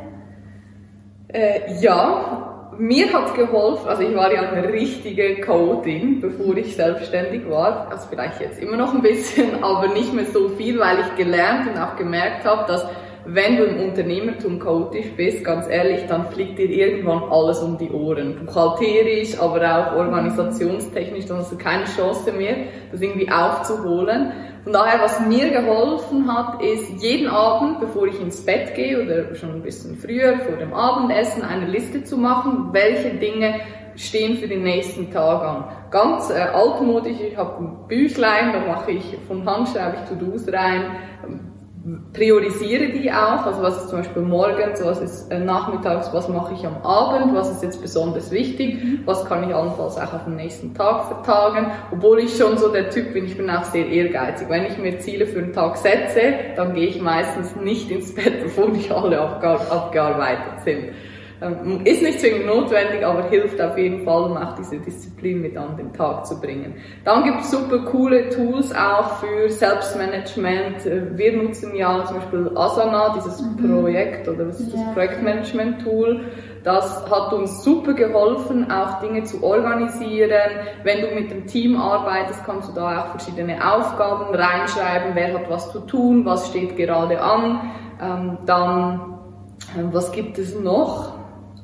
Äh, 1.30 1.82
ja, 1.82 2.72
mir 2.78 3.12
hat 3.14 3.36
geholfen, 3.36 3.88
also 3.88 4.02
ich 4.02 4.16
war 4.16 4.34
ja 4.34 4.42
eine 4.42 4.68
richtige 4.68 5.36
Chaotin, 5.42 6.22
bevor 6.22 6.56
ich 6.58 6.76
selbstständig 6.76 7.50
war, 7.50 7.88
also 7.92 8.08
vielleicht 8.10 8.42
jetzt 8.42 8.60
immer 8.60 8.78
noch 8.78 8.94
ein 8.94 9.02
bisschen, 9.02 9.64
aber 9.64 9.88
nicht 9.90 10.14
mehr 10.14 10.26
so 10.26 10.50
viel, 10.50 10.80
weil 10.80 11.00
ich 11.00 11.16
gelernt 11.16 11.70
und 11.70 11.80
auch 11.80 11.96
gemerkt 11.96 12.46
habe, 12.46 12.66
dass 12.68 12.86
wenn 13.26 13.58
du 13.58 13.66
im 13.66 13.90
Unternehmertum 13.90 14.60
chaotisch 14.60 15.12
bist, 15.16 15.44
ganz 15.44 15.68
ehrlich, 15.68 16.06
dann 16.08 16.28
fliegt 16.32 16.58
dir 16.58 16.70
irgendwann 16.70 17.24
alles 17.30 17.60
um 17.60 17.78
die 17.78 17.90
Ohren. 17.90 18.46
Buchhalterisch, 18.46 19.40
aber 19.40 19.62
auch 19.62 19.98
organisationstechnisch, 19.98 21.26
dann 21.26 21.38
hast 21.38 21.52
du 21.52 21.58
keine 21.58 21.86
Chance 21.86 22.32
mehr, 22.32 22.56
das 22.92 23.02
irgendwie 23.02 23.32
aufzuholen. 23.32 24.32
Von 24.64 24.74
daher, 24.74 25.02
was 25.02 25.20
mir 25.22 25.50
geholfen 25.50 26.32
hat, 26.32 26.62
ist 26.62 27.02
jeden 27.02 27.28
Abend, 27.28 27.80
bevor 27.80 28.08
ich 28.08 28.20
ins 28.20 28.46
Bett 28.46 28.76
gehe 28.76 29.02
oder 29.04 29.36
schon 29.36 29.52
ein 29.52 29.62
bisschen 29.62 29.98
früher 29.98 30.40
vor 30.40 30.58
dem 30.58 30.74
Abendessen, 30.74 31.44
eine 31.44 31.66
Liste 31.66 32.04
zu 32.04 32.18
machen, 32.18 32.70
welche 32.72 33.10
Dinge 33.16 33.62
stehen 33.96 34.38
für 34.38 34.48
den 34.48 34.64
nächsten 34.64 35.12
Tag 35.12 35.44
an. 35.44 35.66
Ganz 35.92 36.30
äh, 36.30 36.40
altmodisch, 36.40 37.20
ich 37.20 37.38
habe 37.38 37.64
ein 37.64 37.88
Büchlein, 37.88 38.54
da 38.54 38.60
mache 38.66 38.92
ich 38.92 39.18
von 39.28 39.46
Hand 39.46 39.70
schreibe 39.70 39.98
ich 39.98 40.10
To-Dos 40.10 40.48
rein, 40.52 40.86
priorisiere 42.14 42.90
die 42.90 43.12
auch, 43.12 43.46
also 43.46 43.64
was 43.64 43.78
ist 43.78 43.90
zum 43.90 44.00
Beispiel 44.00 44.22
morgens, 44.22 44.84
was 44.84 45.02
ist 45.02 45.32
äh, 45.32 45.40
nachmittags, 45.40 46.14
was 46.14 46.30
mache 46.30 46.54
ich 46.54 46.66
am 46.66 46.78
Abend, 46.84 47.34
was 47.34 47.50
ist 47.50 47.64
jetzt 47.64 47.82
besonders 47.82 48.30
wichtig, 48.32 48.84
mhm. 48.84 49.00
was 49.06 49.26
kann 49.26 49.50
ich 49.50 49.56
allenfalls 49.56 49.98
auch 49.98 50.14
auf 50.14 50.26
den 50.26 50.36
nächsten 50.36 50.76
Tag 50.76 51.06
vertagen, 51.06 51.72
obwohl 51.92 52.20
ich 52.20 52.38
schon 52.38 52.58
so 52.58 52.72
der 52.72 52.92
Typ 52.92 53.14
bin, 53.14 53.26
ich 53.26 53.36
bin 53.36 53.50
auch 53.50 53.64
sehr 53.64 53.88
ehrgeizig. 53.88 54.48
Wenn 54.50 54.66
ich 54.66 54.78
mir 54.78 55.00
Ziele 55.00 55.26
für 55.26 55.42
den 55.42 55.54
Tag 55.54 55.78
setze, 55.78 56.22
dann 56.56 56.76
gehe 56.76 56.88
ich 56.88 57.02
meistens 57.02 57.56
nicht 57.56 57.90
ins 57.90 58.14
Bett, 58.14 58.40
bevor 58.44 58.70
nicht 58.70 58.92
alle 58.92 59.20
abgearbeitet 59.20 60.62
sind. 60.64 60.90
Ähm, 61.42 61.82
ist 61.86 62.04
nicht 62.04 62.20
zwingend 62.20 62.46
notwendig, 62.46 63.04
aber 63.04 63.24
hilft 63.24 63.60
auf 63.60 63.76
jeden 63.76 64.06
Fall, 64.06 64.26
um 64.26 64.38
auch 64.38 64.54
diese 64.54 64.78
Disziplin 64.78 65.42
mit 65.42 65.58
an 65.58 65.76
den 65.76 65.92
Tag 65.92 66.28
zu 66.28 66.40
bringen. 66.40 66.76
Dann 67.04 67.24
gibt 67.24 67.42
es 67.42 67.50
super 67.50 67.80
coole 67.80 68.30
Tools 68.30 68.72
auch 68.76 69.16
für 69.16 69.50
Selbstmanagement. 69.50 70.86
Äh, 70.86 71.18
wir 71.18 71.42
nutzen 71.42 71.76
ja 71.76 72.06
zum 72.06 72.18
Beispiel 72.18 72.52
Asana, 72.56 73.16
dieses 73.16 73.42
mhm. 73.42 73.58
Projekt 73.58 74.28
oder 74.28 74.50
was 74.50 74.60
ist 74.60 74.72
das. 74.72 74.94
Projektmanagement-Tool. 74.94 76.26
Das 76.64 77.10
hat 77.10 77.34
uns 77.34 77.64
super 77.64 77.94
geholfen, 77.94 78.70
auch 78.72 79.00
Dinge 79.00 79.24
zu 79.24 79.44
organisieren. 79.44 80.52
Wenn 80.84 81.02
du 81.02 81.08
mit 81.16 81.32
dem 81.32 81.48
Team 81.48 81.76
arbeitest, 81.76 82.46
kannst 82.46 82.70
du 82.70 82.74
da 82.74 83.02
auch 83.02 83.08
verschiedene 83.18 83.58
Aufgaben 83.68 84.36
reinschreiben. 84.36 85.16
Wer 85.16 85.34
hat 85.34 85.50
was 85.50 85.72
zu 85.72 85.80
tun? 85.80 86.24
Was 86.24 86.50
steht 86.50 86.78
gerade 86.78 87.20
an? 87.20 87.72
Ähm, 88.00 88.38
dann, 88.46 89.18
ähm, 89.76 89.90
was 89.92 90.12
gibt 90.12 90.38
es 90.38 90.54
noch? 90.54 91.21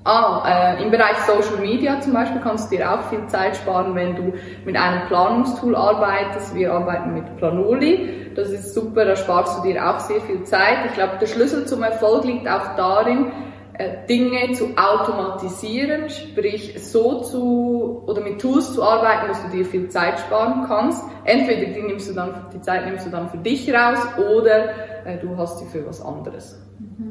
Ah, 0.07 0.77
äh, 0.77 0.81
im 0.81 0.89
Bereich 0.89 1.17
Social 1.25 1.57
Media 1.59 1.99
zum 1.99 2.13
Beispiel 2.13 2.39
kannst 2.39 2.71
du 2.71 2.77
dir 2.77 2.89
auch 2.89 3.09
viel 3.09 3.27
Zeit 3.27 3.57
sparen, 3.57 3.93
wenn 3.93 4.15
du 4.15 4.31
mit 4.63 4.77
einem 4.77 5.05
Planungstool 5.07 5.75
arbeitest. 5.75 6.55
Wir 6.55 6.71
arbeiten 6.71 7.13
mit 7.13 7.35
Planoli. 7.35 8.31
Das 8.33 8.49
ist 8.49 8.73
super, 8.73 9.03
da 9.03 9.17
sparst 9.17 9.59
du 9.59 9.67
dir 9.67 9.85
auch 9.85 9.99
sehr 9.99 10.21
viel 10.21 10.43
Zeit. 10.43 10.85
Ich 10.85 10.93
glaube, 10.93 11.17
der 11.19 11.27
Schlüssel 11.27 11.65
zum 11.65 11.83
Erfolg 11.83 12.23
liegt 12.23 12.47
auch 12.47 12.77
darin, 12.77 13.33
äh, 13.73 14.07
Dinge 14.07 14.53
zu 14.53 14.69
automatisieren, 14.77 16.09
sprich 16.09 16.81
so 16.81 17.19
zu 17.23 18.03
oder 18.07 18.21
mit 18.21 18.39
Tools 18.39 18.73
zu 18.73 18.83
arbeiten, 18.83 19.27
dass 19.27 19.43
du 19.43 19.49
dir 19.49 19.65
viel 19.65 19.89
Zeit 19.89 20.21
sparen 20.21 20.63
kannst. 20.69 21.03
Entweder 21.25 21.73
die 21.73 21.81
nimmst 21.81 22.09
du 22.09 22.13
dann 22.13 22.45
die 22.53 22.61
Zeit 22.61 22.85
nimmst 22.85 23.05
du 23.05 23.09
dann 23.09 23.29
für 23.29 23.39
dich 23.39 23.69
raus 23.73 23.99
oder 24.17 24.69
äh, 25.05 25.17
du 25.21 25.35
hast 25.35 25.59
sie 25.59 25.65
für 25.65 25.85
was 25.85 26.01
anderes. 26.01 26.57
Mhm. 26.79 27.06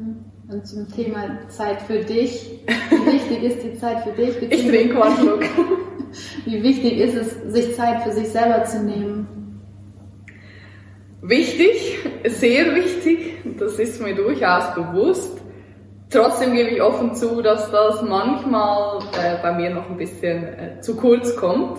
Und 0.49 0.65
zum 0.65 0.87
Thema 0.87 1.49
Zeit 1.49 1.81
für 1.81 1.99
dich, 1.99 2.61
wie 2.89 3.05
wichtig 3.11 3.43
ist 3.43 3.63
die 3.63 3.75
Zeit 3.77 4.03
für 4.03 4.11
dich? 4.11 4.41
Ich 4.49 4.65
trinke 4.65 4.93
mal 4.93 5.11
Schluck. 5.17 5.43
Wie 6.45 6.63
wichtig 6.63 6.99
ist 6.99 7.15
es, 7.15 7.53
sich 7.53 7.75
Zeit 7.75 8.01
für 8.01 8.13
sich 8.13 8.29
selber 8.29 8.63
zu 8.63 8.81
nehmen? 8.81 9.27
Wichtig, 11.21 11.99
sehr 12.23 12.73
wichtig, 12.75 13.35
das 13.59 13.77
ist 13.77 14.01
mir 14.01 14.15
durchaus 14.15 14.73
bewusst. 14.73 15.41
Trotzdem 16.09 16.53
gebe 16.53 16.69
ich 16.69 16.81
offen 16.81 17.13
zu, 17.13 17.41
dass 17.41 17.69
das 17.69 18.01
manchmal 18.03 18.99
äh, 19.21 19.41
bei 19.41 19.51
mir 19.51 19.71
noch 19.71 19.89
ein 19.89 19.97
bisschen 19.97 20.45
äh, 20.45 20.79
zu 20.79 20.95
kurz 20.95 21.35
kommt. 21.35 21.77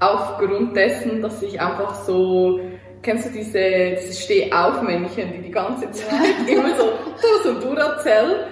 Aufgrund 0.00 0.76
dessen, 0.76 1.22
dass 1.22 1.40
ich 1.42 1.60
einfach 1.60 1.94
so, 1.94 2.58
kennst 3.02 3.26
du 3.26 3.30
diese, 3.30 3.96
diese 4.00 4.20
Stehaufmännchen, 4.20 5.32
die 5.32 5.42
die 5.42 5.50
ganze 5.50 5.90
Zeit 5.90 6.48
immer 6.48 6.76
so, 6.76 6.92
du 7.20 7.42
so 7.44 7.60
Duracell. 7.60 8.46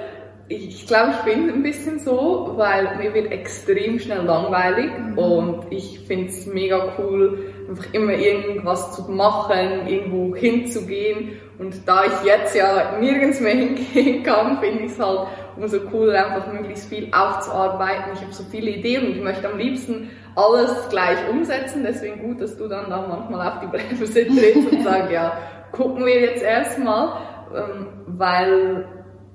Ich 0.50 0.86
glaube, 0.86 1.12
ich 1.12 1.34
bin 1.34 1.50
ein 1.50 1.62
bisschen 1.62 1.98
so, 1.98 2.54
weil 2.56 2.96
mir 2.96 3.12
wird 3.12 3.30
extrem 3.30 3.98
schnell 3.98 4.22
langweilig 4.22 4.90
mhm. 4.98 5.18
und 5.18 5.66
ich 5.70 6.00
finde 6.06 6.28
es 6.28 6.46
mega 6.46 6.94
cool, 6.98 7.52
einfach 7.68 7.92
immer 7.92 8.14
irgendwas 8.14 8.96
zu 8.96 9.10
machen, 9.10 9.86
irgendwo 9.86 10.34
hinzugehen. 10.34 11.32
Und 11.58 11.86
da 11.86 12.04
ich 12.06 12.24
jetzt 12.24 12.56
ja 12.56 12.96
nirgends 12.98 13.40
mehr 13.40 13.54
hingehen 13.56 14.22
kann, 14.22 14.58
finde 14.58 14.84
ich 14.84 14.92
es 14.92 14.98
halt 14.98 15.28
umso 15.56 15.80
cooler, 15.80 16.26
einfach 16.26 16.50
möglichst 16.50 16.88
viel 16.88 17.08
aufzuarbeiten. 17.12 18.12
Ich 18.14 18.22
habe 18.22 18.32
so 18.32 18.44
viele 18.44 18.70
Ideen 18.70 19.06
und 19.06 19.16
ich 19.16 19.22
möchte 19.22 19.50
am 19.50 19.58
liebsten 19.58 20.10
alles 20.38 20.88
gleich 20.88 21.18
umsetzen. 21.28 21.82
Deswegen 21.84 22.22
gut, 22.22 22.40
dass 22.40 22.56
du 22.56 22.68
dann 22.68 22.88
da 22.88 23.04
manchmal 23.08 23.48
auf 23.48 23.60
die 23.60 23.66
Bremse 23.66 24.26
trittst 24.26 24.72
und 24.72 24.82
sagst, 24.84 25.10
ja, 25.10 25.32
gucken 25.72 26.06
wir 26.06 26.20
jetzt 26.20 26.42
erstmal, 26.42 27.18
ähm, 27.54 27.86
weil 28.06 28.86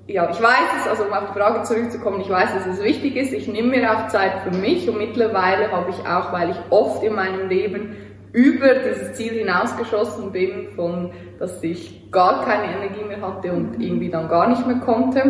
ja, 0.06 0.28
ich 0.30 0.42
weiß 0.42 0.68
es, 0.80 0.88
also 0.88 1.04
um 1.04 1.12
auf 1.12 1.28
die 1.28 1.38
Frage 1.38 1.62
zurückzukommen, 1.62 2.20
ich 2.20 2.28
weiß, 2.28 2.52
dass 2.52 2.66
es 2.66 2.82
wichtig 2.82 3.16
ist. 3.16 3.32
Ich 3.32 3.48
nehme 3.48 3.68
mir 3.68 3.90
auch 3.90 4.08
Zeit 4.08 4.32
für 4.42 4.50
mich 4.50 4.88
und 4.88 4.98
mittlerweile 4.98 5.72
habe 5.72 5.90
ich 5.90 6.06
auch, 6.06 6.32
weil 6.32 6.50
ich 6.50 6.56
oft 6.70 7.02
in 7.02 7.14
meinem 7.14 7.48
Leben 7.48 7.96
über 8.32 8.74
dieses 8.74 9.14
Ziel 9.14 9.32
hinausgeschossen 9.32 10.32
bin, 10.32 10.68
von 10.74 11.12
dass 11.38 11.62
ich 11.62 12.10
gar 12.10 12.44
keine 12.44 12.64
Energie 12.64 13.04
mehr 13.04 13.22
hatte 13.22 13.52
und 13.52 13.80
irgendwie 13.80 14.10
dann 14.10 14.28
gar 14.28 14.48
nicht 14.48 14.66
mehr 14.66 14.80
konnte, 14.80 15.22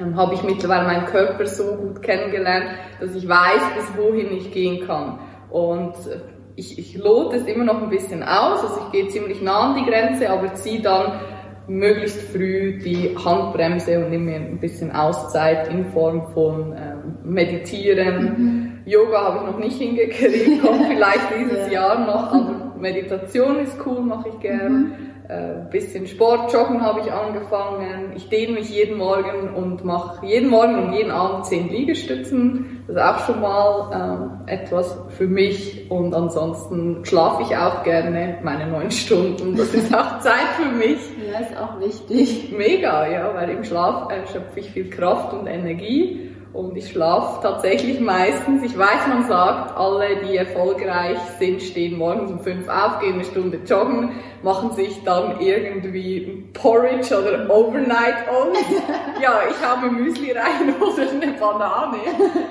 ähm, 0.00 0.16
habe 0.16 0.34
ich 0.34 0.42
mittlerweile 0.42 0.84
meinen 0.86 1.06
Körper 1.06 1.46
so 1.46 1.76
gut 1.76 2.02
kennengelernt, 2.02 2.66
dass 3.00 3.14
ich 3.14 3.28
weiß, 3.28 3.62
bis 3.76 3.96
wohin 3.96 4.32
ich 4.32 4.52
gehen 4.52 4.86
kann. 4.86 5.18
Und 5.50 5.94
äh, 5.94 6.20
ich, 6.56 6.78
ich 6.78 6.96
lote 6.96 7.36
es 7.36 7.46
immer 7.46 7.64
noch 7.64 7.82
ein 7.82 7.90
bisschen 7.90 8.22
aus, 8.22 8.62
also 8.62 8.80
ich 8.86 8.92
gehe 8.92 9.08
ziemlich 9.08 9.42
nah 9.42 9.70
an 9.70 9.76
die 9.76 9.90
Grenze, 9.90 10.30
aber 10.30 10.54
ziehe 10.54 10.80
dann 10.80 11.20
möglichst 11.68 12.22
früh 12.30 12.78
die 12.78 13.16
Handbremse 13.16 13.98
und 13.98 14.10
nehme 14.10 14.24
mir 14.24 14.36
ein 14.36 14.60
bisschen 14.60 14.92
Auszeit 14.92 15.68
in 15.68 15.86
Form 15.86 16.28
von 16.32 16.72
ähm, 16.72 17.18
Meditieren. 17.24 18.22
Mhm. 18.22 18.72
Yoga 18.86 19.24
habe 19.24 19.38
ich 19.38 19.52
noch 19.52 19.58
nicht 19.58 19.78
hingekriegt, 19.78 20.62
kommt 20.62 20.86
vielleicht 20.88 21.28
dieses 21.38 21.66
ja. 21.66 21.96
Jahr 21.96 22.06
noch, 22.06 22.32
aber 22.32 22.76
Meditation 22.78 23.58
ist 23.58 23.76
cool, 23.84 24.00
mache 24.00 24.28
ich 24.28 24.40
gern. 24.40 24.72
Mhm. 24.72 24.92
Äh, 25.28 25.68
bisschen 25.72 26.06
Sport, 26.06 26.52
Joggen 26.52 26.82
habe 26.82 27.00
ich 27.00 27.12
angefangen. 27.12 28.12
Ich 28.14 28.28
dehne 28.28 28.52
mich 28.52 28.70
jeden 28.70 28.96
Morgen 28.96 29.54
und 29.54 29.84
mache 29.84 30.24
jeden 30.24 30.48
Morgen 30.48 30.78
und 30.78 30.92
jeden 30.92 31.10
Abend 31.10 31.46
zehn 31.46 31.68
Liegestützen. 31.68 32.84
Das 32.86 32.96
ist 32.96 33.02
auch 33.02 33.26
schon 33.26 33.40
mal 33.40 34.38
äh, 34.46 34.54
etwas 34.54 34.96
für 35.08 35.26
mich. 35.26 35.90
Und 35.90 36.14
ansonsten 36.14 37.04
schlafe 37.04 37.42
ich 37.42 37.56
auch 37.56 37.82
gerne 37.82 38.38
meine 38.44 38.68
neun 38.68 38.90
Stunden. 38.92 39.56
Das 39.56 39.74
ist 39.74 39.92
auch 39.92 40.18
Zeit 40.20 40.48
für 40.60 40.70
mich. 40.70 40.98
Ja, 41.28 41.40
ist 41.40 41.56
auch 41.58 41.80
wichtig. 41.80 42.54
Mega, 42.56 43.10
ja, 43.10 43.34
weil 43.34 43.50
im 43.50 43.64
Schlaf 43.64 44.12
äh, 44.12 44.24
schöpfe 44.32 44.60
ich 44.60 44.70
viel 44.70 44.90
Kraft 44.90 45.32
und 45.32 45.48
Energie. 45.48 46.35
Und 46.56 46.74
ich 46.74 46.90
schlafe 46.90 47.42
tatsächlich 47.42 48.00
meistens. 48.00 48.62
Ich 48.62 48.78
weiß, 48.78 49.08
man 49.08 49.28
sagt, 49.28 49.76
alle, 49.76 50.16
die 50.24 50.38
erfolgreich 50.38 51.18
sind, 51.38 51.60
stehen 51.60 51.98
morgens 51.98 52.30
um 52.30 52.40
fünf 52.40 52.66
auf, 52.66 52.98
gehen 53.00 53.14
eine 53.14 53.24
Stunde 53.24 53.58
joggen, 53.66 54.12
machen 54.42 54.72
sich 54.72 55.04
dann 55.04 55.38
irgendwie 55.38 56.48
Porridge 56.54 57.14
oder 57.14 57.50
Overnight 57.54 58.26
Oats. 58.30 58.58
ja, 59.22 59.40
ich 59.50 59.66
habe 59.66 59.90
Müsli 59.90 60.32
rein 60.32 60.74
oder 60.80 61.10
eine 61.10 61.32
Banane. 61.34 61.98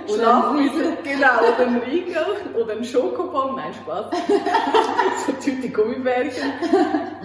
Schlafmüsli, 0.07 0.85
genau, 1.03 1.39
oder 1.39 1.67
ein 1.67 1.81
Riegel 1.89 2.25
oder 2.62 2.74
ein 2.74 2.83
Schokobon. 2.83 3.55
Nein, 3.55 3.74
Spaß. 3.74 4.05
so 5.25 5.31
Tüte 5.43 5.69
Gummibärchen. 5.69 6.51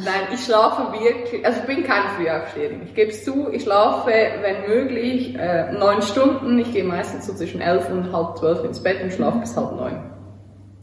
Nein, 0.02 0.28
ich 0.32 0.44
schlafe 0.44 0.92
wirklich, 0.92 1.44
also 1.44 1.60
ich 1.60 1.66
bin 1.66 1.84
kein 1.84 2.02
Frühaufsteherin. 2.16 2.82
Ich 2.84 2.94
gebe 2.94 3.10
es 3.10 3.22
zu, 3.22 3.48
ich 3.52 3.64
schlafe, 3.64 4.10
wenn 4.10 4.66
möglich, 4.66 5.36
äh, 5.36 5.72
neun 5.72 6.00
Stunden. 6.00 6.58
Ich 6.58 6.69
gehe 6.72 6.84
meistens 6.84 7.26
so 7.26 7.34
zwischen 7.34 7.60
elf 7.60 7.88
und 7.90 8.12
halb 8.12 8.36
zwölf 8.38 8.64
ins 8.64 8.82
Bett 8.82 9.02
und 9.02 9.12
schlafe 9.12 9.38
bis 9.38 9.56
halb 9.56 9.72
neun. 9.72 10.10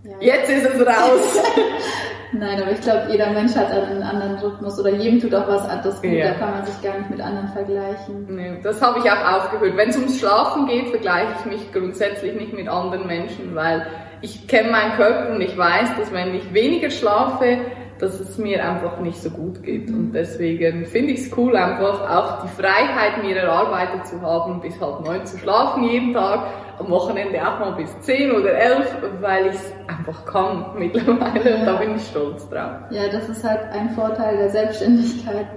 Ja. 0.03 0.15
Jetzt 0.19 0.49
ist 0.49 0.65
es 0.65 0.85
raus. 0.85 1.43
Nein, 2.33 2.61
aber 2.61 2.71
ich 2.71 2.81
glaube, 2.81 3.07
jeder 3.09 3.29
Mensch 3.31 3.55
hat 3.55 3.71
einen 3.71 4.03
anderen 4.03 4.37
Rhythmus 4.39 4.79
oder 4.79 4.89
jedem 4.89 5.19
tut 5.19 5.33
auch 5.33 5.47
was 5.47 5.67
anderes 5.67 6.01
gut. 6.01 6.11
Ja. 6.11 6.29
Da 6.29 6.33
kann 6.33 6.51
man 6.51 6.65
sich 6.65 6.81
gar 6.81 6.97
nicht 6.97 7.09
mit 7.09 7.21
anderen 7.21 7.47
vergleichen. 7.49 8.25
Nee, 8.29 8.59
das 8.63 8.81
habe 8.81 8.99
ich 8.99 9.09
auch 9.09 9.33
aufgehört. 9.33 9.77
Wenn 9.77 9.89
es 9.89 9.97
ums 9.97 10.19
Schlafen 10.19 10.67
geht, 10.67 10.89
vergleiche 10.89 11.31
ich 11.39 11.45
mich 11.45 11.71
grundsätzlich 11.71 12.35
nicht 12.35 12.53
mit 12.53 12.67
anderen 12.67 13.07
Menschen, 13.07 13.55
weil 13.55 13.87
ich 14.21 14.47
kenne 14.47 14.71
meinen 14.71 14.93
Körper 14.93 15.33
und 15.33 15.41
ich 15.41 15.57
weiß, 15.57 15.95
dass 15.97 16.11
wenn 16.11 16.35
ich 16.35 16.53
weniger 16.53 16.89
schlafe, 16.89 17.59
dass 17.99 18.19
es 18.19 18.37
mir 18.37 18.63
einfach 18.63 18.99
nicht 18.99 19.21
so 19.21 19.29
gut 19.29 19.63
geht. 19.63 19.89
Und 19.89 20.11
deswegen 20.13 20.85
finde 20.85 21.13
ich 21.13 21.21
es 21.21 21.37
cool, 21.37 21.55
einfach 21.55 22.09
auch 22.09 22.43
die 22.43 22.61
Freiheit 22.61 23.23
mir 23.23 23.37
erarbeitet 23.37 24.05
zu 24.07 24.21
haben, 24.21 24.61
bis 24.61 24.79
halb 24.79 25.05
neun 25.05 25.25
zu 25.25 25.37
schlafen 25.37 25.83
jeden 25.83 26.13
Tag, 26.13 26.47
am 26.79 26.89
Wochenende 26.89 27.39
auch 27.41 27.59
mal 27.59 27.71
bis 27.71 27.99
zehn 28.01 28.31
oder 28.31 28.51
elf, 28.51 28.95
weil 29.21 29.47
ich 29.47 29.55
es 29.55 29.73
einfach 29.87 30.25
kann 30.25 30.65
mittlerweile 30.77 31.49
ja. 31.49 31.55
und 31.57 31.65
da 31.65 31.75
bin 31.77 31.95
ich 31.95 32.05
stolz 32.05 32.47
drauf. 32.49 32.81
Ja, 32.91 33.07
das 33.11 33.29
ist 33.29 33.43
halt 33.43 33.61
ein 33.71 33.89
Vorteil 33.91 34.37
der 34.37 34.49
Selbstständigkeit. 34.49 35.47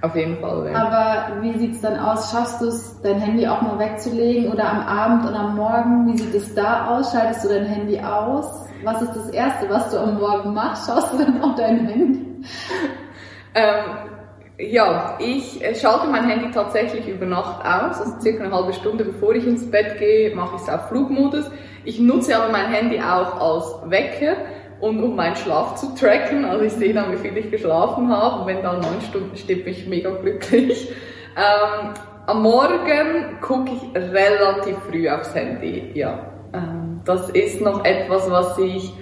Auf 0.00 0.14
jeden 0.14 0.38
Fall. 0.38 0.70
Ja. 0.70 0.84
Aber 0.84 1.42
wie 1.42 1.58
sieht 1.58 1.74
es 1.74 1.80
dann 1.80 1.98
aus? 1.98 2.30
Schaffst 2.30 2.60
du 2.60 2.66
es, 2.66 3.00
dein 3.02 3.20
Handy 3.20 3.46
auch 3.48 3.62
mal 3.62 3.78
wegzulegen 3.78 4.52
oder 4.52 4.70
am 4.70 4.80
Abend 4.80 5.28
und 5.28 5.34
am 5.34 5.56
Morgen? 5.56 6.12
Wie 6.12 6.16
sieht 6.16 6.34
es 6.34 6.54
da 6.54 6.86
aus? 6.88 7.12
Schaltest 7.12 7.44
du 7.44 7.48
dein 7.48 7.66
Handy 7.66 7.98
aus? 7.98 8.66
Was 8.84 9.02
ist 9.02 9.16
das 9.16 9.30
Erste, 9.30 9.68
was 9.68 9.90
du 9.90 9.98
am 9.98 10.18
Morgen 10.18 10.54
machst? 10.54 10.86
Schaust 10.86 11.12
du 11.12 11.18
dann 11.18 11.42
auf 11.42 11.56
dein 11.56 11.86
Handy? 11.86 12.44
Ähm, 13.54 13.84
ja, 14.58 15.16
ich 15.18 15.64
äh, 15.64 15.74
schalte 15.74 16.08
mein 16.08 16.28
Handy 16.28 16.50
tatsächlich 16.50 17.08
über 17.08 17.26
Nacht 17.26 17.64
aus, 17.64 18.00
also 18.00 18.20
circa 18.20 18.44
eine 18.44 18.54
halbe 18.54 18.72
Stunde 18.72 19.04
bevor 19.04 19.34
ich 19.34 19.46
ins 19.46 19.68
Bett 19.70 19.98
gehe, 19.98 20.34
mache 20.34 20.56
ich 20.56 20.62
es 20.62 20.68
auf 20.68 20.88
Flugmodus. 20.88 21.50
Ich 21.84 22.00
nutze 22.00 22.36
aber 22.36 22.52
mein 22.52 22.66
Handy 22.66 23.00
auch 23.00 23.40
als 23.40 23.90
Wecker 23.90 24.36
und 24.80 25.02
um 25.02 25.16
meinen 25.16 25.36
Schlaf 25.36 25.74
zu 25.76 25.94
tracken. 25.94 26.44
Also 26.44 26.64
ich 26.64 26.72
sehe 26.72 26.94
dann, 26.94 27.12
wie 27.12 27.16
viel 27.16 27.36
ich 27.36 27.50
geschlafen 27.50 28.10
habe. 28.10 28.40
Und 28.40 28.46
wenn 28.46 28.62
dann 28.62 28.80
neun 28.80 29.00
Stunden 29.00 29.36
steht, 29.36 29.64
bin 29.64 29.74
ich 29.74 29.86
mega 29.86 30.10
glücklich. 30.10 30.90
Ähm, 31.36 31.94
am 32.26 32.42
Morgen 32.42 33.40
gucke 33.40 33.70
ich 33.72 33.94
relativ 33.94 34.76
früh 34.88 35.08
aufs 35.08 35.34
Handy. 35.34 35.92
Ja, 35.94 36.32
ähm, 36.52 37.00
das 37.04 37.30
ist 37.30 37.60
noch 37.60 37.84
etwas, 37.84 38.30
was 38.30 38.58
ich 38.58 38.92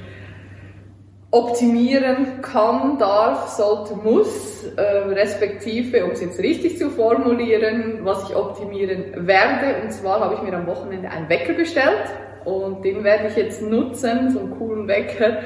optimieren 1.30 2.40
kann, 2.40 2.98
darf, 2.98 3.48
sollte, 3.48 3.94
muss, 3.96 4.64
äh, 4.76 4.80
respektive, 4.80 6.04
um 6.04 6.12
es 6.12 6.20
jetzt 6.20 6.38
richtig 6.38 6.78
zu 6.78 6.88
formulieren, 6.88 8.00
was 8.04 8.30
ich 8.30 8.36
optimieren 8.36 9.26
werde. 9.26 9.82
Und 9.82 9.92
zwar 9.92 10.20
habe 10.20 10.34
ich 10.34 10.42
mir 10.42 10.56
am 10.56 10.66
Wochenende 10.66 11.10
einen 11.10 11.28
Wecker 11.28 11.52
bestellt 11.52 12.04
und 12.44 12.84
den 12.84 13.02
werde 13.02 13.26
ich 13.26 13.36
jetzt 13.36 13.60
nutzen, 13.60 14.30
so 14.30 14.38
einen 14.38 14.56
coolen 14.56 14.88
Wecker, 14.88 15.38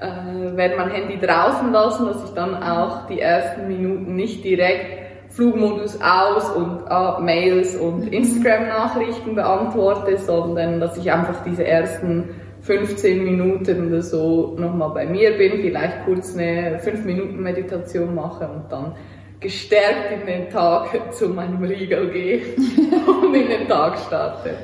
äh, 0.00 0.56
werde 0.56 0.76
mein 0.76 0.90
Handy 0.90 1.18
draußen 1.18 1.72
lassen, 1.72 2.06
dass 2.06 2.24
ich 2.24 2.30
dann 2.30 2.62
auch 2.62 3.06
die 3.06 3.20
ersten 3.20 3.68
Minuten 3.68 4.16
nicht 4.16 4.44
direkt 4.44 5.08
Flugmodus 5.30 6.00
aus 6.00 6.50
und 6.50 6.84
äh, 6.88 7.20
Mails 7.20 7.76
und 7.76 8.12
Instagram-Nachrichten 8.12 9.34
beantworte, 9.34 10.16
sondern 10.18 10.80
dass 10.80 10.96
ich 10.96 11.12
einfach 11.12 11.44
diese 11.44 11.66
ersten 11.66 12.30
15 12.62 13.22
Minuten 13.22 13.88
oder 13.88 14.02
so 14.02 14.56
nochmal 14.58 14.90
bei 14.90 15.06
mir 15.06 15.36
bin, 15.36 15.60
vielleicht 15.60 16.04
kurz 16.04 16.36
eine 16.36 16.78
5 16.80 17.04
Minuten 17.04 17.42
Meditation 17.42 18.14
mache 18.14 18.48
und 18.48 18.70
dann 18.70 18.94
gestärkt 19.40 20.12
in 20.20 20.26
den 20.26 20.50
Tag 20.50 20.88
zu 21.14 21.28
meinem 21.28 21.62
Riegel 21.62 22.10
gehe 22.10 22.40
und 23.22 23.34
in 23.34 23.48
den 23.48 23.68
Tag 23.68 23.98
starte. 23.98 24.54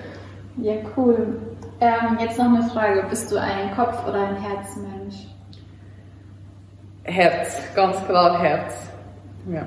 Ja, 0.56 0.74
cool. 0.96 1.36
Ähm, 1.84 2.16
jetzt 2.18 2.38
noch 2.38 2.46
eine 2.46 2.62
Frage. 2.70 3.04
Bist 3.10 3.30
du 3.30 3.36
ein 3.36 3.74
Kopf- 3.76 4.08
oder 4.08 4.26
ein 4.26 4.36
Herzmensch? 4.36 5.26
Herz, 7.02 7.60
ganz 7.74 8.02
klar 8.06 8.40
Herz. 8.40 8.74
Ja. 9.46 9.66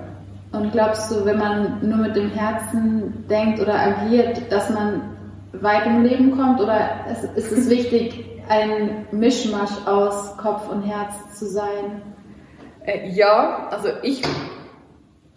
Und 0.52 0.72
glaubst 0.72 1.12
du, 1.12 1.26
wenn 1.26 1.38
man 1.38 1.88
nur 1.88 2.00
mit 2.00 2.16
dem 2.16 2.32
Herzen 2.32 3.28
denkt 3.30 3.60
oder 3.60 3.76
agiert, 3.80 4.52
dass 4.52 4.72
man 4.72 5.16
weit 5.52 5.86
im 5.86 6.04
Leben 6.04 6.36
kommt? 6.36 6.60
Oder 6.60 7.06
ist 7.36 7.52
es 7.52 7.70
wichtig, 7.70 8.26
ein 8.50 9.06
Mischmasch 9.12 9.86
aus 9.86 10.36
Kopf 10.38 10.68
und 10.70 10.82
Herz 10.82 11.38
zu 11.38 11.46
sein? 11.46 12.02
Äh, 12.84 13.10
ja, 13.10 13.68
also 13.70 13.90
ich, 14.02 14.24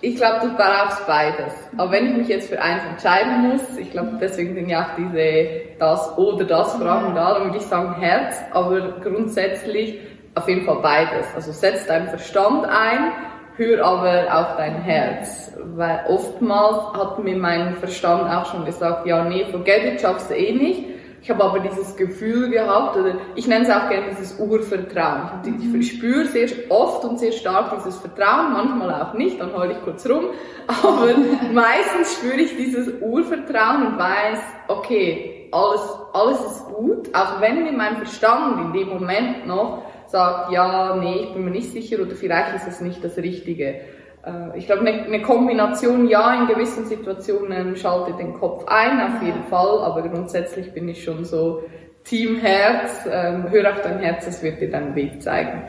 ich 0.03 0.17
glaube, 0.17 0.47
du 0.47 0.55
brauchst 0.57 1.07
beides. 1.07 1.53
Aber 1.77 1.93
wenn 1.93 2.07
ich 2.07 2.17
mich 2.17 2.29
jetzt 2.29 2.49
für 2.49 2.61
eins 2.61 2.83
entscheiden 2.85 3.51
muss, 3.51 3.77
ich 3.77 3.91
glaube, 3.91 4.19
deswegen 4.21 4.55
sind 4.55 4.69
ja 4.69 4.83
auch 4.83 4.97
diese 4.97 5.61
das 5.79 6.17
oder 6.17 6.45
das 6.45 6.75
Fragen 6.77 7.15
da, 7.15 7.35
dann 7.35 7.45
würde 7.45 7.59
ich 7.59 7.67
sagen 7.67 8.01
Herz, 8.01 8.41
aber 8.53 9.01
grundsätzlich 9.03 9.99
auf 10.35 10.49
jeden 10.49 10.65
Fall 10.65 10.79
beides. 10.83 11.27
Also 11.35 11.53
setz 11.53 11.87
deinen 11.87 12.09
Verstand 12.09 12.65
ein, 12.67 13.13
hör 13.57 13.85
aber 13.85 14.27
auf 14.33 14.57
dein 14.57 14.77
Herz. 14.83 15.53
Weil 15.75 16.01
oftmals 16.09 16.95
hat 16.95 17.23
mir 17.23 17.37
mein 17.37 17.75
Verstand 17.77 18.31
auch 18.31 18.47
schon 18.47 18.65
gesagt, 18.65 19.07
ja, 19.07 19.25
nee, 19.25 19.45
forget 19.51 19.85
it, 19.85 20.01
schaffst 20.01 20.31
du 20.31 20.35
eh 20.35 20.53
nicht. 20.53 21.00
Ich 21.23 21.29
habe 21.31 21.45
aber 21.45 21.61
dieses 21.61 21.97
Gefühl 21.97 22.51
gehabt, 22.51 22.97
oder 22.97 23.17
ich 23.35 23.47
nenne 23.47 23.65
es 23.65 23.71
auch 23.71 23.89
gerne 23.91 24.07
dieses 24.11 24.39
Urvertrauen. 24.39 25.43
Ich, 25.45 25.75
ich 25.75 25.93
spüre 25.97 26.25
sehr 26.27 26.49
oft 26.71 27.05
und 27.05 27.19
sehr 27.19 27.33
stark 27.33 27.75
dieses 27.77 27.99
Vertrauen, 27.99 28.53
manchmal 28.53 29.03
auch 29.03 29.15
nicht, 29.15 29.39
dann 29.41 29.55
heule 29.55 29.73
ich 29.73 29.83
kurz 29.83 30.09
rum. 30.09 30.27
Aber 30.67 31.09
meistens 31.53 32.15
spüre 32.15 32.41
ich 32.41 32.57
dieses 32.57 33.01
Urvertrauen 33.01 33.87
und 33.87 33.99
weiß, 33.99 34.39
okay, 34.69 35.49
alles, 35.53 35.81
alles 36.13 36.41
ist 36.41 36.65
gut, 36.67 37.15
auch 37.15 37.41
wenn 37.41 37.65
mir 37.65 37.73
mein 37.73 37.97
Verstand 37.97 38.67
in 38.67 38.73
dem 38.73 38.89
Moment 38.89 39.47
noch 39.47 39.83
sagt, 40.07 40.53
ja, 40.53 40.97
nee, 40.97 41.25
ich 41.25 41.33
bin 41.35 41.45
mir 41.45 41.51
nicht 41.51 41.71
sicher 41.71 42.01
oder 42.01 42.15
vielleicht 42.15 42.55
ist 42.57 42.67
es 42.67 42.81
nicht 42.81 43.05
das 43.05 43.17
Richtige. 43.17 43.81
Äh, 44.25 44.59
ich 44.59 44.67
glaube, 44.67 44.87
eine 44.87 45.23
Kombination, 45.23 46.09
ja, 46.09 46.35
in 46.41 46.49
gewissen 46.49 46.87
Situationen 46.87 47.77
schaltet 47.77 48.19
den 48.19 48.39
Kopf 48.39 48.65
ein, 48.67 49.01
auf 49.01 49.23
jeden 49.23 49.45
Fall, 49.45 49.83
aber 49.83 50.03
grundsätzlich 50.03 50.73
bin 50.73 50.89
ich 50.89 51.03
schon 51.03 51.25
so 51.25 51.63
Team 52.05 52.37
Herz, 52.37 53.07
ähm, 53.11 53.47
hör 53.51 53.73
auf 53.73 53.83
dein 53.83 53.99
Herz, 53.99 54.27
es 54.27 54.43
wird 54.43 54.61
dir 54.61 54.71
deinen 54.71 54.95
Weg 54.95 55.23
zeigen. 55.23 55.65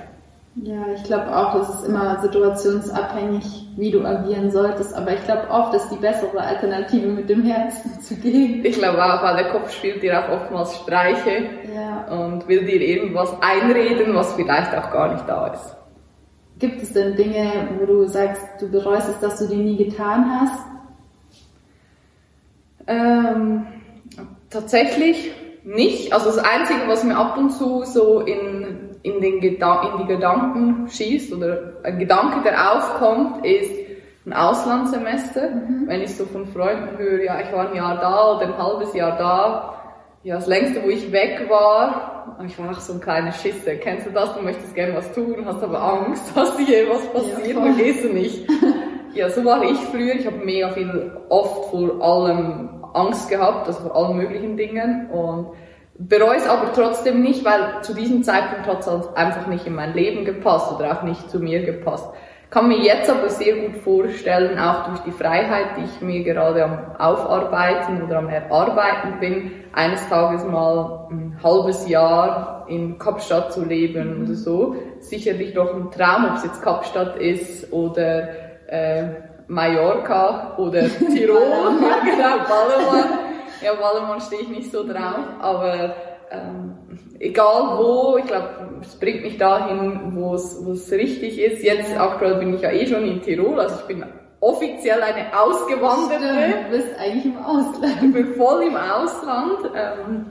Ja, 0.56 0.82
ich 0.94 1.04
glaube 1.04 1.34
auch, 1.34 1.56
es 1.56 1.70
ist 1.70 1.88
immer 1.88 2.20
situationsabhängig, 2.22 3.70
wie 3.78 3.90
du 3.90 4.04
agieren 4.04 4.52
solltest, 4.52 4.94
aber 4.94 5.14
ich 5.14 5.24
glaube 5.24 5.50
oft 5.50 5.74
ist 5.74 5.90
die 5.90 5.96
bessere 5.96 6.42
Alternative 6.42 7.08
mit 7.08 7.30
dem 7.30 7.44
Herzen 7.44 8.02
zu 8.02 8.16
gehen. 8.16 8.66
Ich 8.66 8.78
glaube 8.78 9.02
auch, 9.02 9.24
weil 9.24 9.38
der 9.38 9.52
Kopf 9.52 9.72
spielt 9.72 10.04
dir 10.04 10.20
auch 10.20 10.30
oftmals 10.30 10.76
Streiche 10.76 11.46
ja. 11.74 12.06
und 12.14 12.50
will 12.50 12.66
dir 12.66 12.82
irgendwas 12.82 13.34
einreden, 13.42 14.14
was 14.14 14.34
vielleicht 14.34 14.76
auch 14.76 14.92
gar 14.92 15.14
nicht 15.14 15.28
da 15.28 15.48
ist. 15.48 15.78
Gibt 16.62 16.82
es 16.82 16.94
denn 16.94 17.16
Dinge, 17.18 17.68
wo 17.80 17.86
du 17.86 18.08
sagst, 18.08 18.44
du 18.60 18.70
bereust 18.70 19.10
es, 19.10 19.20
dass 19.20 19.40
du 19.40 19.48
die 19.48 19.62
nie 19.62 19.78
getan 19.78 20.40
hast? 20.40 20.60
Ähm, 22.88 23.66
tatsächlich 24.50 25.32
nicht. 25.64 26.14
Also 26.14 26.28
das 26.28 26.38
Einzige, 26.38 26.88
was 26.88 27.04
mir 27.04 27.18
ab 27.18 27.38
und 27.38 27.50
zu 27.50 27.84
so 27.84 28.22
in 28.22 28.92
in, 29.04 29.22
den 29.22 29.40
Gedan 29.40 29.88
in 29.92 29.98
die 30.06 30.14
Gedanken 30.14 30.88
schießt 30.90 31.34
oder 31.34 31.74
ein 31.84 31.98
Gedanke, 32.00 32.42
der 32.44 32.74
aufkommt, 32.74 33.46
ist 33.46 33.72
ein 34.26 34.34
Auslandssemester. 34.34 35.50
Mhm. 35.50 35.88
Wenn 35.88 36.02
ich 36.02 36.16
so 36.16 36.26
von 36.26 36.46
Freunden 36.46 36.98
höre, 36.98 37.24
ja, 37.24 37.40
ich 37.42 37.52
war 37.52 37.70
ein 37.70 37.76
Jahr 37.76 37.98
da 38.00 38.36
oder 38.36 38.46
ein 38.46 38.58
halbes 38.58 38.94
Jahr 38.94 39.18
da. 39.18 39.81
Ja, 40.24 40.36
das 40.36 40.46
längste, 40.46 40.84
wo 40.84 40.90
ich 40.90 41.12
weg 41.12 41.48
war, 41.50 42.38
ich 42.46 42.58
war 42.60 42.70
auch 42.70 42.80
so 42.80 42.94
ein 42.94 43.02
kleiner 43.02 43.32
Schisser. 43.32 43.74
Kennst 43.76 44.06
du 44.06 44.12
das? 44.12 44.36
Du 44.36 44.44
möchtest 44.44 44.76
gerne 44.76 44.96
was 44.96 45.12
tun, 45.14 45.44
hast 45.46 45.64
aber 45.64 45.82
Angst, 45.82 46.32
dass 46.36 46.56
dir 46.58 46.88
was 46.90 47.08
passiert, 47.08 47.48
ja, 47.48 48.04
du 48.04 48.14
nicht. 48.14 48.48
ja, 49.16 49.30
so 49.32 49.44
war 49.44 49.64
ich 49.64 49.78
früher. 49.92 50.14
Ich 50.14 50.28
habe 50.28 50.38
mega 50.38 50.70
viel, 50.70 51.12
oft 51.30 51.72
vor 51.72 52.02
allem 52.04 52.70
Angst 52.94 53.30
gehabt, 53.30 53.66
also 53.66 53.82
vor 53.82 53.96
allen 53.96 54.18
möglichen 54.18 54.58
Dingen. 54.58 55.10
Und 55.10 55.54
bereue 55.98 56.38
es 56.38 56.48
aber 56.48 56.72
trotzdem 56.74 57.24
nicht, 57.24 57.44
weil 57.44 57.82
zu 57.82 57.96
diesem 57.96 58.24
Zeitpunkt 58.24 58.68
hat 58.68 58.82
es 58.82 58.88
halt 58.88 59.18
einfach 59.18 59.48
nicht 59.48 59.66
in 59.66 59.74
mein 59.74 59.96
Leben 59.96 60.24
gepasst 60.24 60.72
oder 60.72 61.00
auch 61.00 61.02
nicht 61.02 61.32
zu 61.32 61.40
mir 61.40 61.64
gepasst. 61.64 62.08
Kann 62.52 62.68
mir 62.68 62.80
jetzt 62.80 63.10
aber 63.10 63.30
sehr 63.30 63.56
gut 63.56 63.78
vorstellen, 63.78 64.60
auch 64.60 64.88
durch 64.88 65.00
die 65.00 65.12
Freiheit, 65.12 65.78
die 65.78 65.86
ich 65.86 66.02
mir 66.02 66.22
gerade 66.22 66.66
am 66.66 66.98
Aufarbeiten 67.00 68.04
oder 68.04 68.18
am 68.18 68.28
Erarbeiten 68.28 69.22
bin, 69.22 69.52
eines 69.72 70.06
Tages 70.10 70.44
mal 70.44 71.08
ein 71.10 71.40
halbes 71.42 71.88
Jahr 71.88 72.66
in 72.68 73.00
Kapstadt 73.00 73.54
zu 73.54 73.64
leben 73.64 74.18
mhm. 74.18 74.26
oder 74.26 74.34
so. 74.34 74.76
Sicherlich 75.00 75.54
doch 75.54 75.74
ein 75.74 75.92
Traum, 75.92 76.26
ob 76.26 76.36
es 76.36 76.44
jetzt 76.44 76.62
Kapstadt 76.62 77.16
ist 77.16 77.72
oder 77.72 78.28
äh, 78.68 79.04
Mallorca 79.48 80.58
oder 80.58 80.82
Tirol, 80.90 81.40
genau, 82.04 82.38
Ballermann. 82.50 83.20
Ja, 83.64 83.76
Ballermann 83.76 84.20
stehe 84.20 84.42
ich 84.42 84.50
nicht 84.50 84.72
so 84.74 84.86
drauf, 84.86 85.24
aber 85.40 85.96
ähm, 86.30 86.61
egal 87.22 87.78
wo, 87.78 88.18
ich 88.18 88.26
glaube, 88.26 88.50
es 88.82 88.96
bringt 88.96 89.22
mich 89.22 89.38
dahin, 89.38 90.14
wo 90.16 90.34
es 90.34 90.92
richtig 90.92 91.40
ist. 91.40 91.64
Jetzt 91.64 91.98
aktuell 91.98 92.36
bin 92.36 92.56
ich 92.56 92.62
ja 92.62 92.72
eh 92.72 92.88
schon 92.88 93.06
in 93.06 93.22
Tirol, 93.22 93.60
also 93.60 93.76
ich 93.80 93.88
bin 93.88 94.04
offiziell 94.40 95.02
eine 95.02 95.28
Ausgewanderte. 95.40 96.26
Stimmt, 96.26 96.66
du 96.66 96.78
bist 96.78 97.00
eigentlich 97.00 97.26
im 97.26 97.38
Ausland. 97.38 97.96
Ich 98.02 98.14
bin 98.14 98.36
voll 98.36 98.64
im 98.64 98.76
Ausland, 98.76 99.72
ähm, 99.76 100.26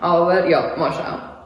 aber 0.00 0.48
ja, 0.48 0.74
mal 0.76 0.92
schauen 0.92 1.36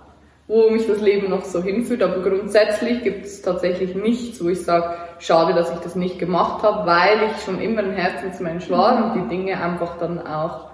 wo 0.51 0.69
mich 0.69 0.85
das 0.89 1.01
Leben 1.01 1.31
noch 1.31 1.45
so 1.45 1.63
hinführt. 1.63 2.03
Aber 2.03 2.23
grundsätzlich 2.23 3.05
gibt 3.05 3.25
es 3.25 3.41
tatsächlich 3.41 3.95
nichts, 3.95 4.43
wo 4.45 4.49
ich 4.49 4.61
sage, 4.61 4.97
schade, 5.21 5.55
dass 5.55 5.71
ich 5.71 5.79
das 5.79 5.95
nicht 5.95 6.19
gemacht 6.19 6.65
habe, 6.65 6.89
weil 6.89 7.31
ich 7.31 7.45
schon 7.45 7.61
immer 7.61 7.83
ein 7.83 7.93
Herzensmensch 7.93 8.69
war 8.69 8.97
mhm. 8.97 9.05
und 9.05 9.15
die 9.15 9.37
Dinge 9.37 9.63
einfach 9.63 9.99
dann 9.99 10.19
auch 10.27 10.70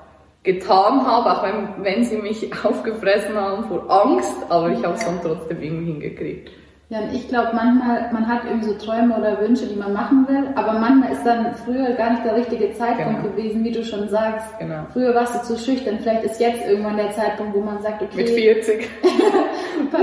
getan 0.46 1.06
habe, 1.06 1.30
auch 1.30 1.42
wenn, 1.42 1.85
wenn 1.85 2.04
sie 2.04 2.16
mich 2.16 2.50
aufgefressen 2.64 3.37
haben 3.37 3.64
vor 3.64 3.90
Angst, 3.90 4.32
aber 4.48 4.70
ich 4.70 4.82
habe 4.82 4.94
es 4.94 5.04
dann 5.04 5.20
trotzdem 5.20 5.61
irgendwie 5.61 5.92
hingekriegt. 5.92 6.50
Ja, 6.88 7.00
und 7.00 7.12
ich 7.12 7.28
glaube 7.28 7.48
manchmal, 7.52 8.12
man 8.12 8.28
hat 8.28 8.44
irgendwie 8.44 8.68
so 8.68 8.78
Träume 8.78 9.18
oder 9.18 9.40
Wünsche, 9.40 9.66
die 9.66 9.74
man 9.74 9.92
machen 9.92 10.24
will, 10.28 10.50
aber 10.54 10.74
manchmal 10.74 11.11
ist 11.11 11.26
dann 11.26 11.52
früher 11.56 11.90
gar 11.94 12.11
nicht 12.11 12.24
der 12.24 12.37
richtige 12.37 12.72
Zeitpunkt 12.74 13.22
genau. 13.22 13.35
gewesen, 13.35 13.64
wie 13.64 13.72
du 13.72 13.85
schon 13.85 14.09
sagst. 14.09 14.56
Genau. 14.61 14.87
Früher 14.92 15.12
warst 15.12 15.35
du 15.35 15.54
zu 15.54 15.61
schüchtern, 15.61 15.98
vielleicht 16.00 16.22
ist 16.22 16.40
jetzt 16.40 16.64
irgendwann 16.64 16.96
der 16.96 17.11
Zeitpunkt, 17.11 17.56
wo 17.56 17.61
man 17.61 17.82
sagt, 17.82 18.02
okay. 18.02 18.16
Mit 18.16 18.28
40. 18.28 18.88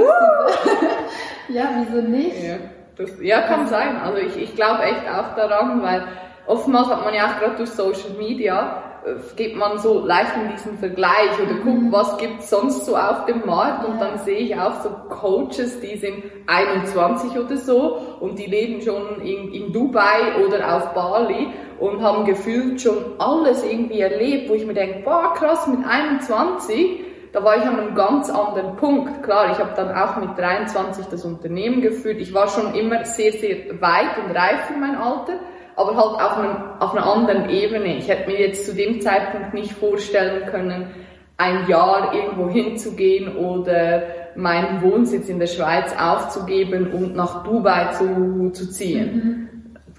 ja, 1.48 1.70
wieso 1.78 2.02
nicht? 2.06 2.44
Ja, 2.44 2.56
das, 2.98 3.12
ja 3.22 3.44
kann 3.44 3.68
sein. 3.68 3.96
Also 4.04 4.18
ich, 4.18 4.36
ich 4.36 4.54
glaube 4.54 4.84
echt 4.84 5.08
auch 5.10 5.38
daran, 5.38 5.82
weil 5.82 6.04
oftmals 6.48 6.90
hat 6.90 7.06
man 7.06 7.14
ja 7.14 7.28
auch 7.28 7.40
gerade 7.40 7.56
durch 7.56 7.70
Social 7.70 8.12
Media 8.20 8.93
geht 9.36 9.56
man 9.56 9.80
so 9.80 10.06
leicht 10.06 10.32
in 10.36 10.52
diesen 10.56 10.78
Vergleich 10.78 11.32
oder 11.42 11.56
guckt, 11.56 11.82
mhm. 11.82 11.92
was 11.92 12.18
gibt's 12.18 12.50
sonst 12.50 12.86
so 12.86 12.96
auf 12.96 13.26
dem 13.26 13.46
Markt 13.46 13.86
und 13.86 14.00
dann 14.00 14.20
sehe 14.20 14.38
ich 14.38 14.56
auch 14.56 14.82
so 14.82 14.90
Coaches, 15.10 15.80
die 15.82 15.98
sind 15.98 16.24
21 16.48 17.38
oder 17.38 17.58
so 17.58 18.18
und 18.20 18.40
die 18.40 18.46
leben 18.46 18.82
schon 18.82 19.22
in, 19.22 19.52
in 19.54 19.74
Dubai 19.74 20.46
oder 20.46 20.76
auf 20.76 20.94
Bali 20.94 21.48
und 21.80 22.02
haben 22.02 22.26
gefühlt 22.26 22.82
schon 22.82 22.98
alles 23.20 23.64
irgendwie 23.64 24.00
erlebt, 24.00 24.50
wo 24.50 24.54
ich 24.54 24.66
mir 24.66 24.74
denke, 24.74 25.02
boah 25.04 25.34
krass, 25.34 25.68
mit 25.68 25.86
21, 25.86 27.02
da 27.34 27.44
war 27.44 27.58
ich 27.58 27.64
an 27.64 27.80
einem 27.80 27.96
ganz 27.96 28.30
anderen 28.30 28.76
Punkt. 28.76 29.24
Klar, 29.24 29.52
ich 29.52 29.58
habe 29.58 29.74
dann 29.76 29.94
auch 29.94 30.18
mit 30.18 30.38
23 30.38 31.08
das 31.08 31.26
Unternehmen 31.26 31.82
geführt. 31.82 32.22
Ich 32.22 32.34
war 32.34 32.48
schon 32.48 32.76
immer 32.76 33.04
sehr, 33.06 33.32
sehr 33.32 33.82
weit 33.82 34.18
und 34.24 34.36
reif 34.36 34.66
für 34.68 34.78
mein 34.78 34.96
Alter 34.96 35.40
aber 35.76 35.96
halt 35.96 36.22
auf, 36.22 36.38
einem, 36.38 36.56
auf 36.80 36.92
einer 36.94 37.06
anderen 37.06 37.50
Ebene. 37.50 37.98
Ich 37.98 38.08
hätte 38.08 38.30
mir 38.30 38.40
jetzt 38.40 38.66
zu 38.66 38.76
dem 38.76 39.02
Zeitpunkt 39.02 39.54
nicht 39.54 39.72
vorstellen 39.72 40.46
können, 40.48 40.88
ein 41.38 41.68
Jahr 41.68 42.14
irgendwo 42.14 42.50
hinzugehen 42.50 43.36
oder 43.36 44.04
meinen 44.36 44.82
Wohnsitz 44.82 45.30
in 45.30 45.40
der 45.40 45.48
Schweiz 45.48 45.94
aufzugeben 46.00 46.92
und 46.92 47.16
nach 47.16 47.44
Dubai 47.44 47.92
zu, 47.92 48.52
zu 48.52 48.70
ziehen. 48.70 49.50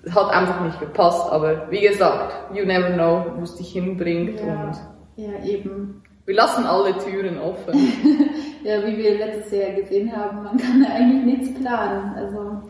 Mhm. 0.04 0.14
Hat 0.14 0.30
einfach 0.32 0.60
nicht 0.64 0.80
gepasst, 0.80 1.30
aber 1.32 1.70
wie 1.70 1.80
gesagt, 1.80 2.54
you 2.54 2.64
never 2.64 2.90
know, 2.90 3.24
wo 3.36 3.42
es 3.42 3.56
dich 3.56 3.72
hinbringt. 3.72 4.40
Ja, 4.40 4.64
und 4.64 4.76
ja 5.16 5.44
eben. 5.44 6.02
Wir 6.26 6.34
lassen 6.34 6.64
alle 6.64 6.96
Türen 6.98 7.38
offen. 7.38 7.74
ja, 8.64 8.84
wie 8.86 8.96
wir 8.96 9.18
letztes 9.18 9.52
Jahr 9.58 9.72
gesehen 9.72 10.14
haben, 10.14 10.42
man 10.42 10.56
kann 10.56 10.84
eigentlich 10.84 11.38
nichts 11.38 11.60
planen. 11.60 12.14
Also. 12.16 12.62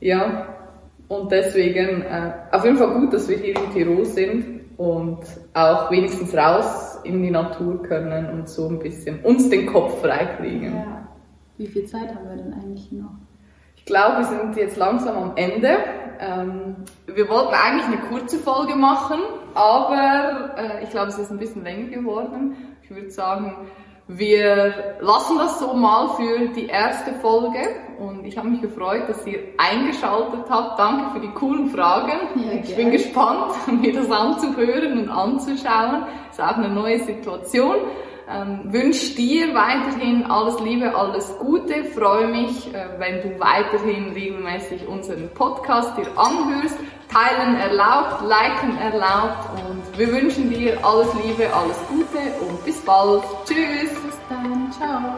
Ja, 0.00 0.59
und 1.10 1.32
deswegen 1.32 2.02
äh, 2.02 2.32
auf 2.52 2.64
jeden 2.64 2.76
Fall 2.76 2.92
gut, 2.92 3.12
dass 3.12 3.28
wir 3.28 3.36
hier 3.36 3.56
in 3.56 3.72
Tirol 3.72 4.04
sind 4.04 4.60
und 4.76 5.18
auch 5.54 5.90
wenigstens 5.90 6.32
raus 6.36 7.00
in 7.02 7.20
die 7.20 7.32
Natur 7.32 7.82
können 7.82 8.30
und 8.30 8.48
so 8.48 8.68
ein 8.68 8.78
bisschen 8.78 9.18
uns 9.24 9.50
den 9.50 9.66
Kopf 9.66 10.00
freikriegen. 10.00 10.72
Ja. 10.72 11.08
Wie 11.58 11.66
viel 11.66 11.84
Zeit 11.84 12.14
haben 12.14 12.28
wir 12.28 12.36
denn 12.36 12.54
eigentlich 12.54 12.92
noch? 12.92 13.10
Ich 13.74 13.84
glaube, 13.84 14.18
wir 14.18 14.24
sind 14.26 14.56
jetzt 14.56 14.76
langsam 14.76 15.16
am 15.16 15.32
Ende. 15.34 15.78
Ähm, 16.20 16.76
wir 17.06 17.28
wollten 17.28 17.54
eigentlich 17.54 17.86
eine 17.86 18.08
kurze 18.08 18.38
Folge 18.38 18.76
machen, 18.76 19.18
aber 19.54 20.54
äh, 20.56 20.84
ich 20.84 20.90
glaube, 20.90 21.08
es 21.08 21.18
ist 21.18 21.32
ein 21.32 21.38
bisschen 21.38 21.64
länger 21.64 21.88
geworden. 21.88 22.54
Ich 22.82 22.90
ich 22.90 22.96
würde 22.96 23.10
sagen, 23.10 23.54
wir 24.12 24.96
lassen 25.00 25.38
das 25.38 25.60
so 25.60 25.72
mal 25.72 26.08
für 26.16 26.48
die 26.48 26.66
erste 26.66 27.12
Folge 27.14 27.60
und 27.98 28.24
ich 28.24 28.36
habe 28.36 28.48
mich 28.48 28.60
gefreut, 28.60 29.08
dass 29.08 29.24
ihr 29.24 29.38
eingeschaltet 29.56 30.46
habt. 30.48 30.78
Danke 30.78 31.12
für 31.12 31.20
die 31.20 31.32
coolen 31.32 31.70
Fragen. 31.70 32.18
Ja, 32.34 32.60
ich 32.60 32.74
bin 32.74 32.90
gespannt, 32.90 33.52
mir 33.80 33.92
das 33.92 34.10
anzuhören 34.10 34.98
und 34.98 35.08
anzuschauen. 35.10 36.06
Ist 36.28 36.40
auch 36.40 36.56
eine 36.56 36.70
neue 36.70 36.98
Situation. 36.98 37.76
Ähm, 38.28 38.60
wünsche 38.64 39.14
dir 39.14 39.54
weiterhin 39.54 40.24
alles 40.24 40.60
Liebe, 40.60 40.94
alles 40.94 41.36
Gute. 41.38 41.84
Freue 41.84 42.28
mich, 42.28 42.72
äh, 42.74 42.88
wenn 42.98 43.22
du 43.22 43.40
weiterhin 43.40 44.12
regelmäßig 44.12 44.88
unseren 44.88 45.30
Podcast 45.34 45.96
dir 45.96 46.06
anhörst. 46.16 46.78
Teilen 47.08 47.56
erlaubt, 47.56 48.22
liken 48.22 48.78
erlaubt 48.78 49.48
und 49.68 49.79
wir 49.96 50.12
wünschen 50.12 50.50
dir 50.50 50.84
alles 50.84 51.08
Liebe, 51.24 51.52
alles 51.52 51.76
Gute 51.88 52.18
und 52.48 52.64
bis 52.64 52.80
bald. 52.80 53.22
Tschüss. 53.46 53.90
Bis 53.90 54.18
dann. 54.28 54.72
Ciao. 54.72 55.16